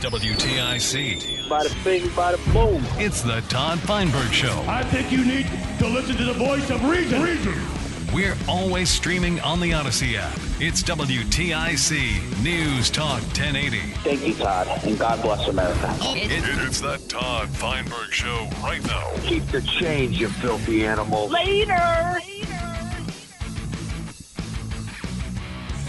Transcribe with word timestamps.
WTIC. 0.00 1.46
Bada 1.48 1.84
bing, 1.84 2.02
bada 2.10 2.38
boom. 2.52 2.82
It's 2.98 3.22
the 3.22 3.40
Todd 3.48 3.78
Feinberg 3.80 4.32
Show. 4.32 4.64
I 4.66 4.82
think 4.84 5.12
you 5.12 5.24
need 5.24 5.46
to 5.78 5.86
listen 5.88 6.16
to 6.16 6.24
the 6.24 6.32
voice 6.34 6.70
of 6.70 6.82
reason. 6.84 7.22
Reason. 7.22 7.54
We're 8.14 8.36
always 8.48 8.88
streaming 8.90 9.38
on 9.40 9.60
the 9.60 9.72
Odyssey 9.72 10.16
app. 10.16 10.36
It's 10.58 10.82
WTIC 10.82 12.42
News 12.42 12.90
Talk 12.90 13.20
1080. 13.22 13.78
Thank 14.02 14.26
you, 14.26 14.34
Todd, 14.34 14.66
and 14.84 14.98
God 14.98 15.22
bless 15.22 15.46
America. 15.48 15.94
It- 16.16 16.42
it's 16.66 16.80
the 16.80 16.96
Todd 17.08 17.48
Feinberg 17.50 18.10
Show 18.12 18.48
right 18.62 18.84
now. 18.86 19.10
Keep 19.22 19.46
the 19.48 19.60
change, 19.62 20.18
you 20.20 20.28
filthy 20.28 20.86
animal. 20.86 21.28
Later. 21.28 22.18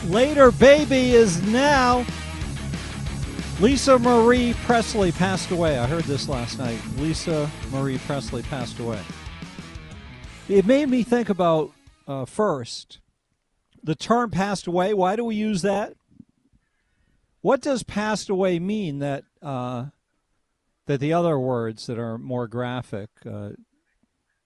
Later, 0.07 0.51
baby 0.51 1.11
is 1.11 1.41
now. 1.43 2.05
Lisa 3.61 3.99
Marie 3.99 4.55
Presley 4.65 5.11
passed 5.11 5.51
away. 5.51 5.77
I 5.77 5.85
heard 5.85 6.05
this 6.05 6.27
last 6.27 6.57
night. 6.57 6.79
Lisa 6.97 7.47
Marie 7.69 7.99
Presley 7.99 8.41
passed 8.41 8.79
away. 8.79 8.99
It 10.49 10.65
made 10.65 10.89
me 10.89 11.03
think 11.03 11.29
about 11.29 11.71
uh, 12.07 12.25
first 12.25 12.97
the 13.83 13.93
term 13.93 14.31
passed 14.31 14.65
away. 14.65 14.95
Why 14.95 15.15
do 15.15 15.23
we 15.23 15.35
use 15.35 15.61
that? 15.61 15.93
What 17.41 17.61
does 17.61 17.83
passed 17.83 18.31
away 18.31 18.57
mean 18.57 18.97
that 18.97 19.25
uh, 19.43 19.85
that 20.87 20.99
the 20.99 21.13
other 21.13 21.37
words 21.37 21.85
that 21.85 21.99
are 21.99 22.17
more 22.17 22.47
graphic 22.47 23.11
uh, 23.31 23.49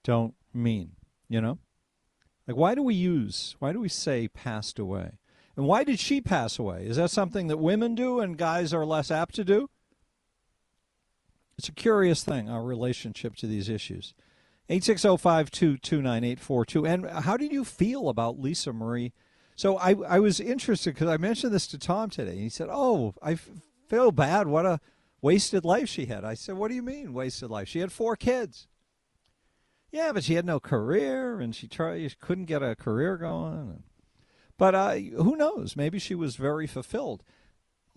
don't 0.04 0.34
mean? 0.52 0.90
You 1.30 1.40
know, 1.40 1.58
like 2.46 2.58
why 2.58 2.74
do 2.74 2.82
we 2.82 2.94
use? 2.94 3.56
Why 3.60 3.72
do 3.72 3.80
we 3.80 3.88
say 3.88 4.28
passed 4.28 4.78
away? 4.78 5.12
And 5.56 5.66
why 5.66 5.84
did 5.84 5.98
she 5.98 6.20
pass 6.20 6.58
away? 6.58 6.86
Is 6.86 6.96
that 6.96 7.10
something 7.10 7.46
that 7.48 7.56
women 7.56 7.94
do 7.94 8.20
and 8.20 8.36
guys 8.36 8.74
are 8.74 8.84
less 8.84 9.10
apt 9.10 9.34
to 9.36 9.44
do? 9.44 9.70
It's 11.56 11.68
a 11.68 11.72
curious 11.72 12.22
thing, 12.22 12.50
our 12.50 12.62
relationship 12.62 13.36
to 13.36 13.46
these 13.46 13.70
issues. 13.70 14.12
860-522-9842. 14.68 16.88
And 16.88 17.08
how 17.24 17.38
did 17.38 17.52
you 17.52 17.64
feel 17.64 18.10
about 18.10 18.38
Lisa 18.38 18.72
Marie? 18.72 19.14
So 19.54 19.78
I, 19.78 19.94
I 20.06 20.18
was 20.18 20.40
interested 20.40 20.92
because 20.94 21.08
I 21.08 21.16
mentioned 21.16 21.54
this 21.54 21.66
to 21.68 21.78
Tom 21.78 22.10
today. 22.10 22.32
And 22.32 22.40
he 22.40 22.50
said, 22.50 22.68
oh, 22.70 23.14
I 23.22 23.38
feel 23.88 24.12
bad. 24.12 24.48
What 24.48 24.66
a 24.66 24.80
wasted 25.22 25.64
life 25.64 25.88
she 25.88 26.04
had. 26.06 26.24
I 26.24 26.34
said, 26.34 26.56
what 26.56 26.68
do 26.68 26.74
you 26.74 26.82
mean 26.82 27.14
wasted 27.14 27.50
life? 27.50 27.68
She 27.68 27.78
had 27.78 27.92
four 27.92 28.16
kids. 28.16 28.66
Yeah, 29.90 30.12
but 30.12 30.24
she 30.24 30.34
had 30.34 30.44
no 30.44 30.60
career, 30.60 31.40
and 31.40 31.54
she 31.54 31.68
tried, 31.68 32.10
she 32.10 32.16
couldn't 32.20 32.44
get 32.46 32.62
a 32.62 32.76
career 32.76 33.16
going. 33.16 33.84
But 34.58 34.74
uh, 34.74 34.94
who 34.94 35.36
knows? 35.36 35.76
Maybe 35.76 35.98
she 35.98 36.14
was 36.14 36.36
very 36.36 36.66
fulfilled. 36.66 37.22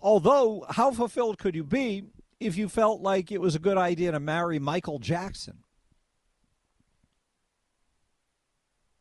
Although, 0.00 0.66
how 0.70 0.92
fulfilled 0.92 1.38
could 1.38 1.54
you 1.54 1.64
be 1.64 2.04
if 2.38 2.56
you 2.56 2.68
felt 2.68 3.00
like 3.00 3.32
it 3.32 3.40
was 3.40 3.54
a 3.54 3.60
good 3.60 3.76
idea 3.76 4.12
to 4.12 4.20
marry 4.20 4.58
Michael 4.58 4.98
Jackson? 4.98 5.64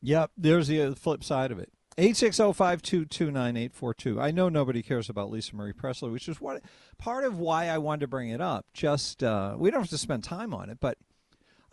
Yep, 0.02 0.32
there's 0.38 0.68
the 0.68 0.82
uh, 0.82 0.96
flip 0.96 1.24
side 1.24 1.52
of 1.52 1.60
it. 1.60 1.72
860-522-9842. 1.98 4.22
I 4.22 4.32
know 4.32 4.48
nobody 4.48 4.82
cares 4.82 5.10
about 5.10 5.30
Lisa 5.30 5.54
Marie 5.54 5.74
Presley, 5.74 6.10
which 6.10 6.30
is 6.30 6.40
what 6.40 6.62
part 6.98 7.26
of 7.26 7.38
why 7.38 7.68
I 7.68 7.78
wanted 7.78 8.00
to 8.02 8.08
bring 8.08 8.30
it 8.30 8.40
up. 8.40 8.68
Just 8.74 9.22
uh, 9.22 9.56
we 9.58 9.70
don't 9.70 9.82
have 9.82 9.90
to 9.90 9.98
spend 9.98 10.24
time 10.24 10.54
on 10.54 10.70
it, 10.70 10.78
but 10.80 10.98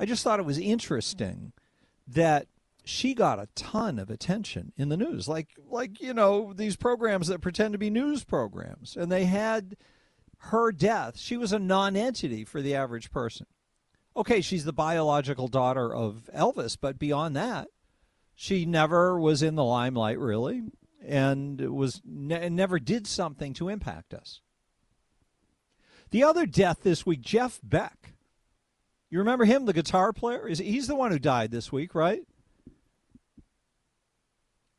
I 0.01 0.07
just 0.07 0.25
thought 0.25 0.41
it 0.41 0.47
was 0.47 0.59
interesting 0.59 1.53
that 2.09 2.49
she 2.87 3.15
got 3.15 3.41
a 3.41 3.49
ton 3.57 3.99
of 3.99 4.11
attention 4.11 4.73
in 4.77 4.89
the 4.89 4.97
news. 4.97 5.27
Like 5.27 5.49
like 5.69 6.01
you 6.01 6.15
know 6.15 6.53
these 6.53 6.77
programs 6.77 7.27
that 7.27 7.41
pretend 7.41 7.73
to 7.73 7.79
be 7.79 7.91
news 7.91 8.23
programs. 8.23 8.97
And 8.97 9.11
they 9.11 9.25
had 9.25 9.77
her 10.39 10.71
death. 10.71 11.19
She 11.19 11.37
was 11.37 11.53
a 11.53 11.59
non-entity 11.59 12.45
for 12.45 12.63
the 12.63 12.77
average 12.77 13.11
person. 13.11 13.47
Okay 14.17 14.41
she's 14.41 14.65
the 14.65 14.73
biological 14.73 15.49
daughter 15.49 15.93
of 15.93 16.31
Elvis 16.33 16.79
but 16.81 16.97
beyond 16.97 17.35
that 17.35 17.67
she 18.37 18.65
never 18.65 19.19
was 19.19 19.43
in 19.43 19.57
the 19.57 19.65
limelight 19.65 20.21
really 20.21 20.63
and 21.05 21.61
was 21.61 22.01
ne- 22.05 22.49
never 22.49 22.79
did 22.79 23.09
something 23.09 23.53
to 23.55 23.69
impact 23.69 24.15
us. 24.15 24.43
The 26.11 26.23
other 26.23 26.47
death 26.47 26.79
this 26.83 27.05
week 27.05 27.21
Jeff 27.21 27.59
Beck. 27.65 28.15
You 29.11 29.19
remember 29.19 29.45
him 29.45 29.67
the 29.67 29.73
guitar 29.73 30.13
player? 30.13 30.47
Is 30.47 30.59
he's 30.59 30.87
the 30.87 30.95
one 30.95 31.11
who 31.11 31.19
died 31.19 31.51
this 31.51 31.73
week 31.73 31.93
right 31.93 32.23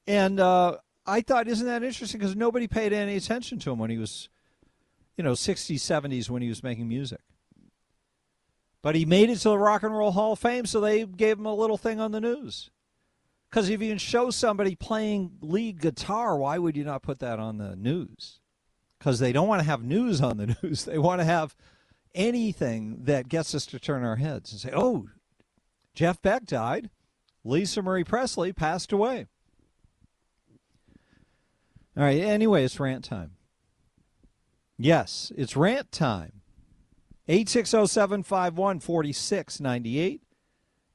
and 0.08 0.40
uh, 0.40 0.78
I 1.06 1.22
thought, 1.22 1.48
isn't 1.48 1.66
that 1.66 1.84
interesting? 1.84 2.20
Because 2.20 2.36
nobody 2.36 2.68
paid 2.68 2.94
any 2.94 3.16
attention 3.16 3.60
to 3.60 3.72
him 3.72 3.80
when 3.80 3.90
he 3.90 3.98
was, 3.98 4.30
you 5.18 5.24
know, 5.24 5.34
60s, 5.34 5.76
70s 5.76 6.30
when 6.30 6.42
he 6.42 6.50
was 6.50 6.64
making 6.64 6.88
music. 6.88 7.22
But 8.82 8.96
he 8.96 9.06
made 9.06 9.30
it 9.30 9.38
to 9.40 9.50
the 9.50 9.58
Rock 9.58 9.84
and 9.84 9.96
Roll 9.96 10.12
Hall 10.12 10.34
of 10.34 10.40
Fame, 10.40 10.66
so 10.66 10.80
they 10.80 11.06
gave 11.06 11.38
him 11.38 11.46
a 11.46 11.54
little 11.54 11.78
thing 11.78 12.00
on 12.00 12.12
the 12.12 12.22
news. 12.22 12.70
Because 13.50 13.70
if 13.70 13.82
you 13.82 13.90
can 13.90 13.98
show 13.98 14.30
somebody 14.30 14.76
playing 14.76 15.38
lead 15.42 15.82
guitar, 15.82 16.38
why 16.38 16.58
would 16.58 16.78
you 16.78 16.84
not 16.84 17.02
put 17.02 17.20
that 17.20 17.40
on 17.40 17.58
the 17.58 17.76
news? 17.76 18.40
Because 19.00 19.20
they 19.20 19.32
don't 19.32 19.48
want 19.48 19.62
to 19.62 19.68
have 19.68 19.84
news 19.84 20.22
on 20.22 20.38
the 20.38 20.48
news. 20.64 20.86
They 20.86 20.98
want 20.98 21.22
to 21.22 21.26
have 21.26 21.56
anything 22.14 23.04
that 23.04 23.30
gets 23.30 23.54
us 23.56 23.66
to 23.68 23.80
turn 23.80 24.04
our 24.04 24.18
heads 24.18 24.52
and 24.52 24.60
say, 24.60 24.72
oh, 24.74 25.08
Jeff 25.94 26.22
Beck 26.22 26.46
died. 26.46 26.90
Lisa 27.44 27.82
Marie 27.82 28.04
Presley 28.04 28.52
passed 28.52 28.92
away. 28.92 29.28
All 31.98 32.04
right. 32.04 32.22
Anyway, 32.22 32.64
it's 32.64 32.80
rant 32.80 33.04
time. 33.04 33.32
Yes, 34.78 35.32
it's 35.36 35.58
rant 35.58 35.92
time. 35.92 36.34
860-751-4698 37.28 40.20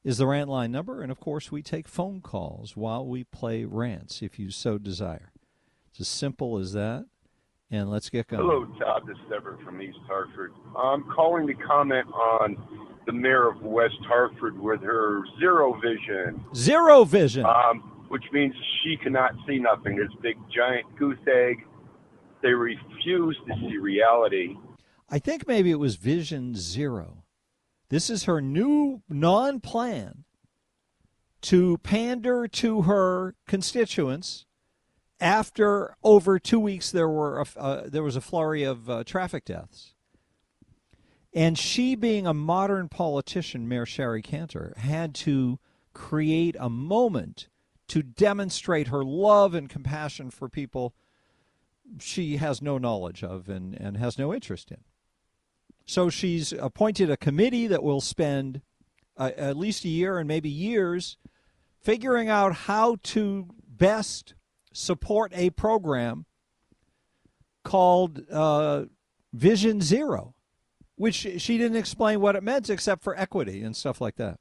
is 0.05 0.17
the 0.17 0.25
rant 0.25 0.49
line 0.49 0.71
number. 0.71 1.01
And, 1.01 1.11
of 1.11 1.19
course, 1.19 1.51
we 1.51 1.61
take 1.61 1.89
phone 1.89 2.21
calls 2.21 2.77
while 2.77 3.05
we 3.05 3.25
play 3.25 3.65
rants 3.65 4.21
if 4.21 4.39
you 4.39 4.49
so 4.49 4.77
desire. 4.77 5.33
It's 5.91 5.99
as 5.99 6.07
simple 6.07 6.57
as 6.57 6.71
that. 6.73 7.05
And 7.69 7.91
let's 7.91 8.09
get 8.09 8.27
going. 8.27 8.41
Hello, 8.41 8.63
Todd. 8.79 9.01
This 9.05 9.17
is 9.17 9.31
Everett 9.35 9.61
from 9.63 9.81
East 9.81 9.99
Hartford. 10.07 10.53
I'm 10.77 11.03
calling 11.13 11.45
to 11.47 11.53
comment 11.53 12.07
on 12.07 12.55
the 13.05 13.11
mayor 13.11 13.49
of 13.49 13.61
West 13.61 13.99
Hartford 14.07 14.57
with 14.59 14.81
her 14.81 15.23
zero 15.39 15.77
vision. 15.81 16.41
Zero 16.55 17.03
vision. 17.03 17.45
Um, 17.45 17.92
which 18.13 18.25
means 18.31 18.53
she 18.83 18.95
cannot 18.95 19.31
see 19.47 19.57
nothing. 19.57 19.95
This 19.95 20.07
big 20.21 20.37
giant 20.55 20.85
goose 20.99 21.17
egg. 21.27 21.65
They 22.43 22.53
refuse 22.53 23.35
to 23.47 23.53
see 23.59 23.77
reality. 23.77 24.55
I 25.09 25.17
think 25.17 25.47
maybe 25.47 25.71
it 25.71 25.79
was 25.79 25.95
Vision 25.95 26.55
Zero. 26.55 27.23
This 27.89 28.11
is 28.11 28.25
her 28.25 28.39
new 28.39 29.01
non 29.09 29.61
plan 29.61 30.25
to 31.41 31.79
pander 31.79 32.47
to 32.49 32.83
her 32.83 33.33
constituents 33.47 34.45
after 35.19 35.97
over 36.03 36.37
two 36.37 36.59
weeks 36.59 36.91
there 36.91 37.09
were 37.09 37.39
a, 37.41 37.59
uh, 37.59 37.89
there 37.89 38.03
was 38.03 38.15
a 38.15 38.21
flurry 38.21 38.61
of 38.61 38.87
uh, 38.91 39.03
traffic 39.03 39.43
deaths. 39.43 39.95
And 41.33 41.57
she, 41.57 41.95
being 41.95 42.27
a 42.27 42.33
modern 42.33 42.89
politician, 42.89 43.67
Mayor 43.67 43.87
Shari 43.87 44.21
Cantor, 44.21 44.75
had 44.77 45.15
to 45.15 45.57
create 45.93 46.55
a 46.59 46.69
moment 46.69 47.47
to 47.93 48.01
demonstrate 48.01 48.87
her 48.87 49.03
love 49.03 49.53
and 49.53 49.69
compassion 49.69 50.31
for 50.31 50.49
people 50.49 50.95
she 51.99 52.37
has 52.37 52.59
no 52.59 52.79
knowledge 52.79 53.23
of 53.23 53.47
and, 53.47 53.75
and 53.75 53.97
has 53.97 54.17
no 54.17 54.33
interest 54.33 54.71
in. 54.71 54.79
So 55.85 56.09
she's 56.09 56.51
appointed 56.53 57.11
a 57.11 57.17
committee 57.17 57.67
that 57.67 57.83
will 57.83 58.01
spend 58.01 58.61
uh, 59.15 59.29
at 59.37 59.57
least 59.57 59.85
a 59.85 59.89
year 59.89 60.17
and 60.17 60.27
maybe 60.27 60.49
years 60.49 61.17
figuring 61.83 62.29
out 62.29 62.55
how 62.55 62.97
to 63.03 63.45
best 63.67 64.33
support 64.71 65.31
a 65.35 65.51
program 65.51 66.25
called 67.63 68.27
uh, 68.31 68.85
Vision 69.33 69.81
Zero, 69.81 70.33
which 70.95 71.27
she 71.37 71.59
didn't 71.59 71.77
explain 71.77 72.21
what 72.21 72.35
it 72.35 72.41
meant 72.41 72.71
except 72.71 73.03
for 73.03 73.15
equity 73.19 73.61
and 73.61 73.75
stuff 73.75 74.01
like 74.01 74.15
that. 74.15 74.39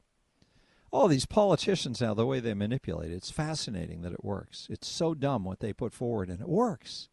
All 0.92 1.08
these 1.08 1.24
politicians 1.24 2.02
now, 2.02 2.12
the 2.12 2.26
way 2.26 2.38
they 2.38 2.52
manipulate 2.52 3.10
it, 3.10 3.14
it's 3.14 3.30
fascinating 3.30 4.02
that 4.02 4.12
it 4.12 4.22
works. 4.22 4.66
It's 4.68 4.86
so 4.86 5.14
dumb 5.14 5.42
what 5.42 5.60
they 5.60 5.72
put 5.72 5.94
forward, 5.94 6.28
and 6.28 6.38
it 6.38 6.48
works. 6.48 7.08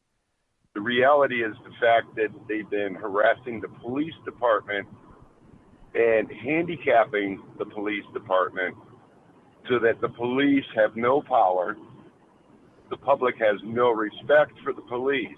The 0.75 0.81
reality 0.81 1.45
is 1.45 1.55
the 1.63 1.71
fact 1.79 2.13
that 2.17 2.27
they've 2.49 2.69
been 2.69 2.93
harassing 2.93 3.61
the 3.61 3.69
police 3.69 4.13
department 4.25 4.85
and 5.95 6.29
handicapping 6.29 7.41
the 7.57 7.65
police 7.65 8.03
department 8.13 8.75
so 9.69 9.79
that 9.79 10.01
the 10.01 10.09
police 10.09 10.65
have 10.75 10.97
no 10.97 11.21
power. 11.21 11.77
The 12.89 12.97
public 12.97 13.35
has 13.37 13.61
no 13.63 13.91
respect 13.91 14.51
for 14.61 14.73
the 14.73 14.81
police. 14.81 15.37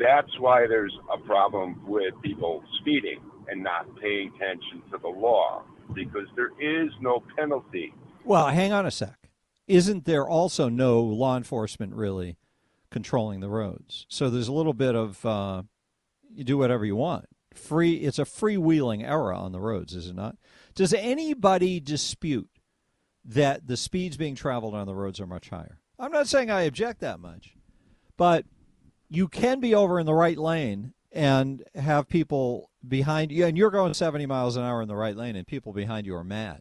That's 0.00 0.36
why 0.40 0.66
there's 0.66 0.96
a 1.14 1.18
problem 1.18 1.80
with 1.86 2.12
people 2.22 2.64
speeding 2.80 3.20
and 3.48 3.62
not 3.62 3.86
paying 4.00 4.32
attention 4.34 4.82
to 4.90 4.98
the 4.98 5.08
law 5.08 5.62
because 5.94 6.26
there 6.36 6.50
is 6.60 6.90
no 7.00 7.22
penalty. 7.36 7.94
Well, 8.24 8.48
hang 8.48 8.72
on 8.72 8.86
a 8.86 8.90
sec. 8.90 9.30
Isn't 9.66 10.04
there 10.04 10.28
also 10.28 10.68
no 10.68 11.00
law 11.00 11.36
enforcement 11.36 11.94
really 11.94 12.36
controlling 12.90 13.40
the 13.40 13.48
roads? 13.48 14.06
So 14.08 14.28
there's 14.28 14.48
a 14.48 14.52
little 14.52 14.74
bit 14.74 14.94
of 14.94 15.24
uh, 15.24 15.62
you 16.34 16.44
do 16.44 16.58
whatever 16.58 16.84
you 16.84 16.96
want. 16.96 17.26
Free. 17.54 17.94
It's 17.94 18.18
a 18.18 18.24
freewheeling 18.24 19.02
era 19.02 19.36
on 19.36 19.52
the 19.52 19.60
roads, 19.60 19.94
is 19.94 20.08
it 20.08 20.14
not? 20.14 20.36
Does 20.74 20.94
anybody 20.94 21.80
dispute 21.80 22.48
that 23.24 23.66
the 23.66 23.76
speeds 23.76 24.16
being 24.16 24.34
traveled 24.34 24.74
on 24.74 24.86
the 24.86 24.94
roads 24.94 25.20
are 25.20 25.26
much 25.26 25.50
higher? 25.50 25.78
I'm 25.98 26.12
not 26.12 26.28
saying 26.28 26.50
I 26.50 26.62
object 26.62 27.00
that 27.00 27.20
much, 27.20 27.54
but 28.16 28.44
you 29.08 29.28
can 29.28 29.60
be 29.60 29.74
over 29.74 30.00
in 30.00 30.06
the 30.06 30.14
right 30.14 30.38
lane 30.38 30.94
and 31.12 31.64
have 31.74 32.08
people 32.08 32.70
behind 32.86 33.32
you, 33.32 33.46
and 33.46 33.56
you're 33.56 33.70
going 33.70 33.94
70 33.94 34.26
miles 34.26 34.56
an 34.56 34.62
hour 34.62 34.82
in 34.82 34.88
the 34.88 34.96
right 34.96 35.16
lane, 35.16 35.36
and 35.36 35.46
people 35.46 35.72
behind 35.72 36.06
you 36.06 36.14
are 36.14 36.24
mad. 36.24 36.60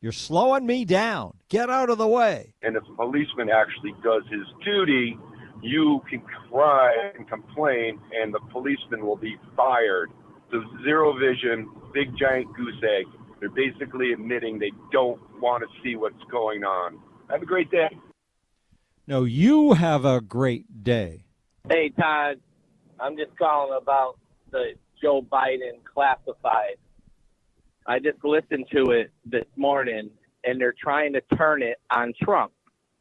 You're 0.00 0.12
slowing 0.12 0.66
me 0.66 0.84
down. 0.84 1.38
Get 1.48 1.70
out 1.70 1.90
of 1.90 1.98
the 1.98 2.06
way. 2.06 2.54
And 2.62 2.76
if 2.76 2.82
a 2.84 2.94
policeman 2.96 3.48
actually 3.50 3.94
does 4.04 4.22
his 4.30 4.46
duty, 4.64 5.18
you 5.62 6.02
can 6.08 6.20
cry 6.50 6.92
and 7.16 7.28
complain, 7.28 7.98
and 8.12 8.32
the 8.32 8.40
policeman 8.52 9.04
will 9.04 9.16
be 9.16 9.36
fired. 9.56 10.10
So 10.50 10.62
zero 10.84 11.18
vision, 11.18 11.68
big 11.92 12.16
giant 12.16 12.54
goose 12.54 12.82
egg. 12.82 13.06
They're 13.40 13.50
basically 13.50 14.12
admitting 14.12 14.58
they 14.58 14.72
don't 14.92 15.20
want 15.40 15.62
to 15.62 15.68
see 15.82 15.96
what's 15.96 16.22
going 16.30 16.64
on. 16.64 16.98
Have 17.30 17.42
a 17.42 17.46
great 17.46 17.70
day. 17.70 17.88
No, 19.06 19.24
you 19.24 19.72
have 19.72 20.04
a 20.04 20.20
great 20.20 20.84
day. 20.84 21.24
Hey, 21.68 21.90
Todd. 21.90 22.40
I'm 23.00 23.16
just 23.16 23.36
calling 23.38 23.78
about 23.80 24.18
the 24.50 24.74
Joe 25.00 25.22
Biden 25.22 25.82
classified. 25.92 26.76
I 27.86 27.98
just 27.98 28.24
listened 28.24 28.66
to 28.72 28.90
it 28.90 29.10
this 29.24 29.44
morning, 29.56 30.10
and 30.44 30.60
they're 30.60 30.74
trying 30.80 31.12
to 31.12 31.20
turn 31.36 31.62
it 31.62 31.78
on 31.90 32.12
Trump. 32.22 32.52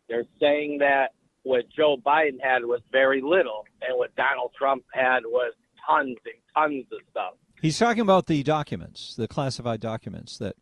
They're 0.10 0.26
saying 0.40 0.80
that 0.80 1.14
what 1.44 1.66
Joe 1.76 1.98
Biden 2.04 2.38
had 2.42 2.64
was 2.64 2.82
very 2.92 3.22
little, 3.22 3.66
and 3.82 3.98
what 3.98 4.16
Donald 4.16 4.52
Trump 4.58 4.84
had 4.94 5.20
was 5.26 5.54
tons 5.88 6.18
and 6.26 6.36
tons 6.56 6.86
of 6.92 7.00
stuff. 7.12 7.34
He's 7.62 7.80
talking 7.80 8.02
about 8.02 8.28
the 8.28 8.44
documents, 8.44 9.16
the 9.16 9.28
classified 9.28 9.80
documents 9.80 10.38
that 10.38 10.56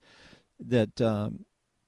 that 0.60 1.02
um, 1.02 1.46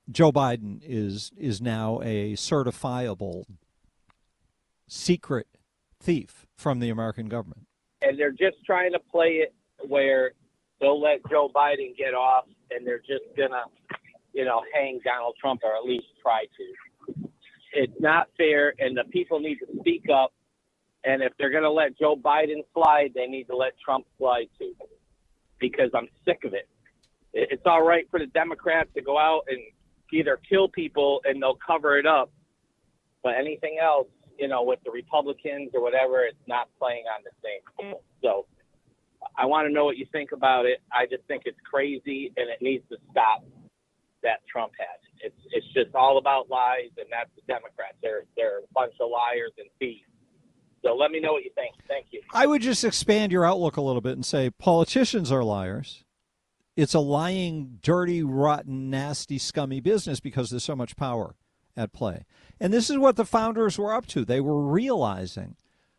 Joe 0.10 0.32
Biden 0.32 0.80
is 0.84 1.32
is 1.38 1.62
now 1.62 2.02
a 2.04 2.34
certifiable 2.34 3.46
secret 4.88 5.48
thief 6.06 6.46
from 6.56 6.80
the 6.80 6.90
American 6.92 7.28
government. 7.28 7.66
And 8.04 8.18
they're 8.20 8.30
just 8.30 8.64
trying 8.64 8.92
to 8.92 9.00
play 9.00 9.42
it 9.44 9.56
where 9.88 10.34
they'll 10.80 11.02
let 11.02 11.20
Joe 11.30 11.50
Biden 11.54 11.98
get 11.98 12.14
off, 12.14 12.46
and 12.70 12.86
they're 12.86 13.00
just 13.00 13.26
gonna, 13.36 13.64
you 14.32 14.46
know, 14.46 14.62
hang 14.72 15.00
Donald 15.04 15.36
Trump 15.42 15.62
or 15.64 15.76
at 15.76 15.84
least 15.84 16.06
try 16.22 16.46
to. 16.58 17.28
It's 17.74 18.00
not 18.00 18.28
fair, 18.38 18.76
and 18.78 18.96
the 18.96 19.04
people 19.06 19.40
need 19.40 19.58
to 19.58 19.68
speak 19.80 20.06
up. 20.14 20.32
And 21.04 21.24
if 21.24 21.34
they're 21.40 21.50
gonna 21.50 21.72
let 21.72 21.98
Joe 21.98 22.16
Biden 22.16 22.64
slide, 22.74 23.12
they 23.16 23.26
need 23.26 23.46
to 23.46 23.56
let 23.56 23.74
Trump 23.84 24.06
slide 24.20 24.48
too, 24.60 24.74
because 25.60 25.90
I'm 25.96 26.08
sick 26.24 26.44
of 26.46 26.54
it. 26.54 26.70
It's 27.34 27.66
all 27.66 27.82
right 27.82 28.08
for 28.12 28.20
the 28.20 28.28
Democrats 28.28 28.92
to 28.96 29.02
go 29.02 29.18
out 29.18 29.42
and 29.50 29.60
either 30.14 30.40
kill 30.48 30.70
people 30.70 31.22
and 31.26 31.42
they'll 31.42 31.60
cover 31.66 31.98
it 31.98 32.06
up, 32.06 32.32
but 33.24 33.34
anything 33.36 33.78
else, 33.82 34.08
you 34.38 34.48
know, 34.48 34.64
with 34.64 34.80
the 34.86 34.92
Republicans 34.92 35.72
or 35.74 35.82
whatever, 35.82 36.24
it's 36.24 36.38
not 36.48 36.70
playing 36.80 37.04
on 37.06 37.24
the 37.24 37.32
same. 37.44 37.96
So 38.22 38.46
I 39.38 39.46
want 39.46 39.68
to 39.68 39.74
know 39.74 39.86
what 39.86 39.98
you 39.98 40.06
think 40.12 40.32
about 40.32 40.66
it. 40.66 40.82
I 40.92 41.06
just 41.06 41.24
think 41.28 41.44
it's 41.46 41.60
crazy 41.70 42.32
and 42.38 42.50
it 42.50 42.62
needs 42.62 42.84
to 42.90 42.98
stop 43.12 43.46
that 44.24 44.40
Trump 44.52 44.74
has. 44.80 45.00
It's 45.22 45.42
it's 45.52 45.68
just 45.74 45.96
all 45.96 46.18
about 46.18 46.50
lies 46.50 46.92
and 46.98 47.08
that's 47.12 47.30
the 47.36 47.42
Democrats. 47.48 47.96
They're 48.02 48.24
they're 48.36 48.60
a 48.60 48.74
bunch 48.74 48.94
of 49.00 49.10
liars 49.10 49.52
and 49.58 49.68
thieves. 49.80 50.10
So 50.84 50.96
let 50.96 51.12
me 51.12 51.20
know 51.20 51.34
what 51.34 51.44
you 51.44 51.52
think. 51.56 51.74
Thank 51.88 52.08
you. 52.12 52.22
I 52.32 52.46
would 52.46 52.62
just 52.62 52.84
expand 52.84 53.32
your 53.32 53.46
outlook 53.46 53.78
a 53.78 53.82
little 53.82 54.02
bit 54.02 54.14
and 54.14 54.26
say 54.26 54.52
politicians 54.52 55.32
are 55.32 55.44
liars. 55.44 56.04
It's 56.76 56.94
a 56.94 57.00
lying, 57.00 57.80
dirty, 57.82 58.22
rotten, 58.22 58.90
nasty, 58.90 59.38
scummy 59.38 59.80
business 59.80 60.20
because 60.20 60.50
there's 60.50 60.64
so 60.64 60.76
much 60.76 60.96
power 60.96 61.36
at 61.78 61.94
play. 61.94 62.26
And 62.60 62.74
this 62.74 62.90
is 62.90 62.98
what 62.98 63.16
the 63.16 63.26
founders 63.26 63.78
were 63.78 63.94
up 63.94 64.06
to. 64.08 64.24
They 64.24 64.40
were 64.40 64.62
realizing 64.62 65.56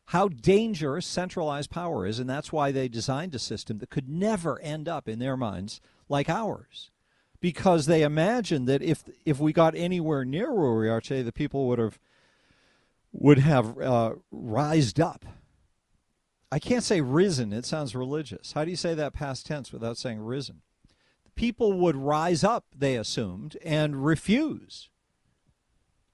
how 0.07 0.29
dangerous 0.29 1.07
centralized 1.07 1.71
power 1.71 2.07
is, 2.07 2.19
and 2.19 2.31
that's 2.31 2.53
why 2.53 2.71
they 2.71 2.89
designed 2.89 3.35
a 3.35 3.39
system 3.39 3.79
that 3.79 3.91
could 3.91 4.09
never 4.09 4.61
end 4.61 4.89
up 4.89 5.09
in 5.09 5.19
their 5.19 5.37
minds 5.37 5.81
like 6.09 6.29
ours. 6.29 6.91
Because 7.41 7.87
they 7.87 8.03
imagined 8.03 8.67
that 8.69 8.83
if 8.83 9.05
if 9.25 9.39
we 9.39 9.53
got 9.53 9.75
anywhere 9.75 10.25
near 10.25 10.53
where 10.53 10.75
we 10.75 10.89
are 10.89 11.01
today, 11.01 11.23
the 11.23 11.33
people 11.33 11.67
would 11.69 11.79
have 11.79 11.99
would 13.13 13.39
have 13.39 13.79
uh, 13.79 14.15
rised 14.31 15.01
up. 15.01 15.25
I 16.51 16.59
can't 16.59 16.83
say 16.83 17.01
risen; 17.03 17.53
it 17.53 17.67
sounds 17.67 17.95
religious. 17.95 18.53
How 18.53 18.65
do 18.65 18.71
you 18.71 18.77
say 18.77 18.95
that 18.95 19.13
past 19.13 19.45
tense 19.45 19.71
without 19.71 19.99
saying 19.99 20.21
risen? 20.21 20.63
The 21.25 21.31
People 21.31 21.75
would 21.75 21.97
rise 21.97 22.43
up, 22.43 22.65
they 22.75 22.97
assumed, 22.97 23.59
and 23.63 24.05
refuse 24.05 24.89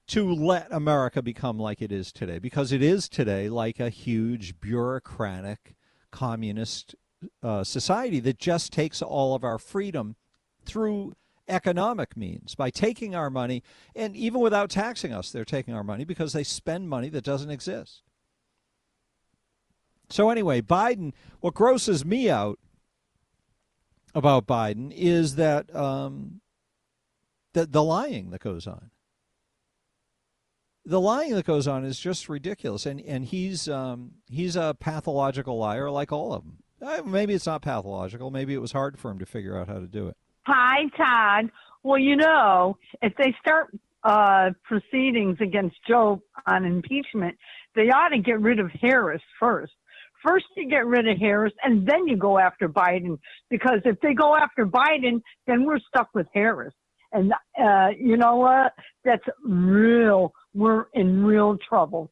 to 0.09 0.33
let 0.33 0.67
America 0.71 1.23
become 1.23 1.59
like 1.59 1.81
it 1.81 1.93
is 1.93 2.13
today, 2.13 2.39
because 2.39 2.73
it 2.73 2.83
is 2.83 3.09
today 3.09 3.49
like 3.49 3.81
a 3.81 3.89
huge 3.89 4.61
bureaucratic 4.61 5.75
communist 6.11 6.95
uh, 7.43 7.65
society 7.65 8.21
that 8.21 8.39
just 8.39 8.73
takes 8.73 9.03
all 9.03 9.35
of 9.35 9.45
our 9.45 9.59
freedom 9.59 10.17
through 10.65 11.15
economic 11.49 12.17
means 12.17 12.55
by 12.55 12.71
taking 12.71 13.15
our 13.15 13.29
money 13.29 13.63
and 13.97 14.15
even 14.17 14.41
without 14.41 14.71
taxing 14.71 15.13
us 15.13 15.31
they're 15.31 15.45
taking 15.45 15.75
our 15.75 15.83
money 15.83 16.05
because 16.05 16.33
they 16.33 16.45
spend 16.45 16.89
money 16.89 17.09
that 17.09 17.25
doesn't 17.25 17.51
exist. 17.51 18.03
So 20.09 20.31
anyway 20.31 20.61
biden 20.61 21.13
what 21.41 21.55
grosses 21.55 22.05
me 22.05 22.31
out 22.31 22.59
about 24.15 24.47
biden 24.47 24.93
is 24.95 25.35
that 25.35 25.75
um, 25.75 26.41
the, 27.55 27.67
the 27.67 27.83
lying 27.83 28.31
that 28.31 28.41
goes 28.41 28.67
on 28.67 28.92
the 30.85 31.01
lying 31.01 31.35
that 31.35 31.47
goes 31.47 31.69
on 31.69 31.85
is 31.85 31.99
just 31.99 32.29
ridiculous, 32.29 32.87
and 32.87 33.01
and 33.01 33.25
he's 33.25 33.69
um, 33.69 34.13
he's 34.29 34.57
a 34.57 34.77
pathological 34.81 35.59
liar 35.59 35.91
like 35.91 36.13
all 36.13 36.33
of 36.33 36.45
them. 36.45 36.59
Uh, 36.81 37.03
maybe 37.05 37.35
it's 37.35 37.47
not 37.47 37.63
pathological. 37.63 38.31
Maybe 38.31 38.55
it 38.55 38.61
was 38.61 38.73
hard 38.73 38.99
for 38.99 39.11
him 39.11 39.19
to 39.21 39.27
figure 39.27 39.57
out 39.57 39.69
how 39.69 39.79
to 39.79 39.87
do 39.87 40.09
it. 40.09 40.17
Hi, 40.47 40.89
Todd. 40.97 41.51
Well, 41.85 41.99
you 41.99 42.17
know, 42.17 42.77
if 43.01 43.13
they 43.17 43.35
start 43.41 43.77
uh, 44.03 44.51
proceedings 44.65 45.39
against 45.41 45.77
Joe 45.87 46.23
on 46.47 46.65
impeachment, 46.65 47.37
they 47.77 47.91
ought 47.91 48.09
to 48.09 48.19
get 48.19 48.41
rid 48.41 48.59
of 48.59 48.71
Harris 48.81 49.23
first. 49.39 49.73
First, 50.25 50.47
you 50.57 50.69
get 50.69 50.87
rid 50.87 51.09
of 51.09 51.19
Harris, 51.19 51.53
and 51.65 51.87
then 51.87 52.07
you 52.07 52.17
go 52.17 52.39
after 52.39 52.69
Biden. 52.69 53.19
Because 53.51 53.81
if 53.85 54.01
they 54.01 54.15
go 54.15 54.37
after 54.37 54.67
Biden, 54.67 55.21
then 55.47 55.65
we're 55.65 55.81
stuck 55.81 56.09
with 56.15 56.27
Harris. 56.33 56.75
And 57.13 57.33
uh, 57.61 57.89
you 57.99 58.17
know 58.17 58.37
what? 58.37 58.73
That's 59.05 59.25
real 59.45 60.33
we're 60.55 60.87
in 60.95 61.25
real 61.25 61.57
trouble. 61.69 62.11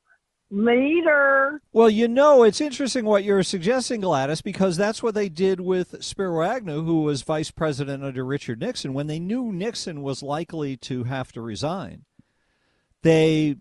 Later. 0.52 1.62
Well, 1.73 1.88
you 1.88 2.09
know, 2.09 2.42
it's 2.42 2.61
interesting 2.61 3.04
what 3.04 3.23
you're 3.23 3.44
suggesting, 3.44 4.00
Gladys, 4.00 4.42
because 4.42 4.76
that's 4.76 5.00
what 5.00 5.14
they 5.14 5.28
did 5.28 5.61
with 5.61 6.02
Spiro 6.02 6.42
Agnew, 6.42 6.82
who 6.82 7.02
was 7.02 7.23
vice 7.23 7.52
president 7.52 8.02
under 8.02 8.25
Richard 8.25 8.59
Nixon. 8.59 8.92
When 8.92 9.06
they 9.06 9.20
knew 9.20 9.52
Nixon 9.52 10.02
was 10.02 10.25
likely 10.25 10.76
to 10.78 11.04
have 11.04 11.30
to 11.32 11.40
resign, 11.40 12.04
they 13.02 13.59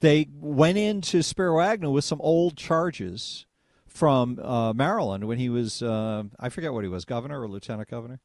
they 0.00 0.28
went 0.38 0.78
into 0.78 1.22
Spiro 1.22 1.60
Agnew 1.60 1.90
with 1.90 2.04
some 2.04 2.20
old 2.20 2.56
charges 2.56 3.46
from 3.86 4.38
uh, 4.38 4.72
Maryland 4.74 5.24
when 5.24 5.38
he 5.38 5.48
was, 5.48 5.82
uh, 5.82 6.24
I 6.38 6.50
forget 6.50 6.72
what 6.72 6.84
he 6.84 6.88
was, 6.88 7.04
governor 7.04 7.40
or 7.40 7.48
lieutenant 7.48 7.88
governor. 7.88 8.20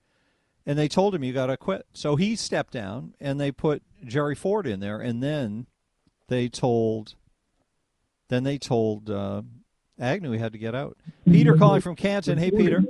And 0.65 0.77
they 0.77 0.87
told 0.87 1.15
him, 1.15 1.23
you 1.23 1.33
got 1.33 1.47
to 1.47 1.57
quit. 1.57 1.87
So 1.93 2.17
he 2.17 2.35
stepped 2.35 2.73
down 2.73 3.15
and 3.19 3.39
they 3.39 3.51
put 3.51 3.81
Jerry 4.05 4.36
Ford 4.36 4.67
in 4.67 4.79
there. 4.79 5.00
And 5.00 5.22
then 5.22 5.67
they 6.27 6.50
told, 6.50 7.15
then 8.29 8.43
they 8.43 8.58
told 8.58 9.10
uh, 9.10 9.41
Agnew 10.00 10.31
he 10.31 10.39
had 10.39 10.53
to 10.53 10.58
get 10.58 10.74
out. 10.74 10.98
Peter 11.25 11.55
calling 11.55 11.81
from 11.81 11.96
Canton. 11.96 12.38
Hey, 12.38 12.50
Peter. 12.50 12.81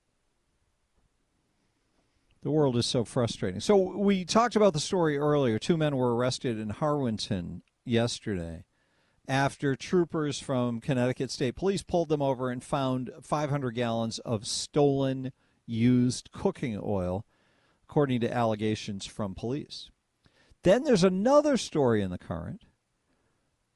The 2.41 2.51
world 2.51 2.77
is 2.77 2.85
so 2.85 3.05
frustrating. 3.05 3.59
So 3.59 3.75
we 3.75 4.25
talked 4.25 4.55
about 4.55 4.73
the 4.73 4.79
story 4.79 5.17
earlier. 5.17 5.59
Two 5.59 5.77
men 5.77 5.95
were 5.95 6.15
arrested 6.15 6.59
in 6.59 6.69
Harwinton 6.69 7.61
yesterday 7.85 8.65
after 9.27 9.75
troopers 9.75 10.39
from 10.39 10.79
Connecticut 10.79 11.31
State 11.31 11.55
Police 11.55 11.83
pulled 11.83 12.09
them 12.09 12.21
over 12.21 12.49
and 12.49 12.63
found 12.63 13.11
500 13.21 13.71
gallons 13.71 14.19
of 14.19 14.47
stolen 14.47 15.31
used 15.65 16.31
cooking 16.31 16.79
oil, 16.81 17.25
according 17.87 18.21
to 18.21 18.31
allegations 18.31 19.05
from 19.05 19.33
police. 19.33 19.89
Then 20.63 20.83
there's 20.83 21.03
another 21.03 21.57
story 21.57 22.01
in 22.01 22.11
the 22.11 22.17
current. 22.17 22.63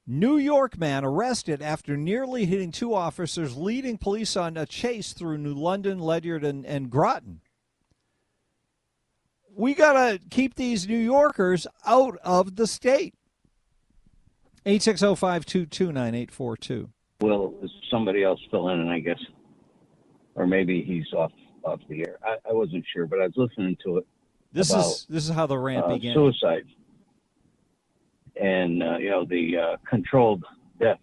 New 0.06 0.38
York 0.38 0.78
man 0.78 1.06
arrested 1.06 1.62
after 1.62 1.96
nearly 1.96 2.46
hitting 2.46 2.72
two 2.72 2.96
officers, 2.96 3.56
leading 3.56 3.98
police 3.98 4.36
on 4.36 4.58
a 4.58 4.66
chase 4.66 5.14
through 5.14 5.38
New 5.38 5.54
London, 5.54 6.00
Ledyard, 6.00 6.44
and, 6.44 6.66
and 6.66 6.90
Groton. 6.90 7.42
We 9.56 9.76
got 9.76 9.94
to 9.94 10.20
keep 10.30 10.56
these 10.56 10.88
New 10.88 10.98
Yorkers 10.98 11.68
out 11.86 12.18
of 12.24 12.56
the 12.56 12.66
state. 12.66 13.14
860-522-9842. 14.70 16.90
Will 17.22 17.54
somebody 17.90 18.24
else 18.24 18.40
fill 18.52 18.70
in? 18.70 18.80
And 18.80 18.90
I 18.90 19.00
guess, 19.00 19.20
or 20.36 20.48
maybe 20.48 20.82
he's 20.84 21.12
off 21.14 21.32
off 21.64 21.80
the 21.90 22.02
air. 22.02 22.18
I, 22.24 22.38
I 22.50 22.54
wasn't 22.54 22.86
sure, 22.94 23.06
but 23.06 23.20
I 23.20 23.24
was 23.24 23.34
listening 23.36 23.76
to 23.84 23.98
it. 23.98 24.08
This 24.54 24.72
about, 24.72 24.86
is 24.86 25.06
this 25.10 25.28
is 25.28 25.32
how 25.32 25.46
the 25.46 25.58
rant 25.58 25.84
uh, 25.86 25.96
began. 25.96 26.14
Suicide, 26.14 26.64
and 28.42 28.82
uh, 28.82 28.98
you 28.98 29.10
know 29.10 29.26
the 29.26 29.58
uh, 29.58 29.76
controlled 29.90 30.46
death, 30.80 31.02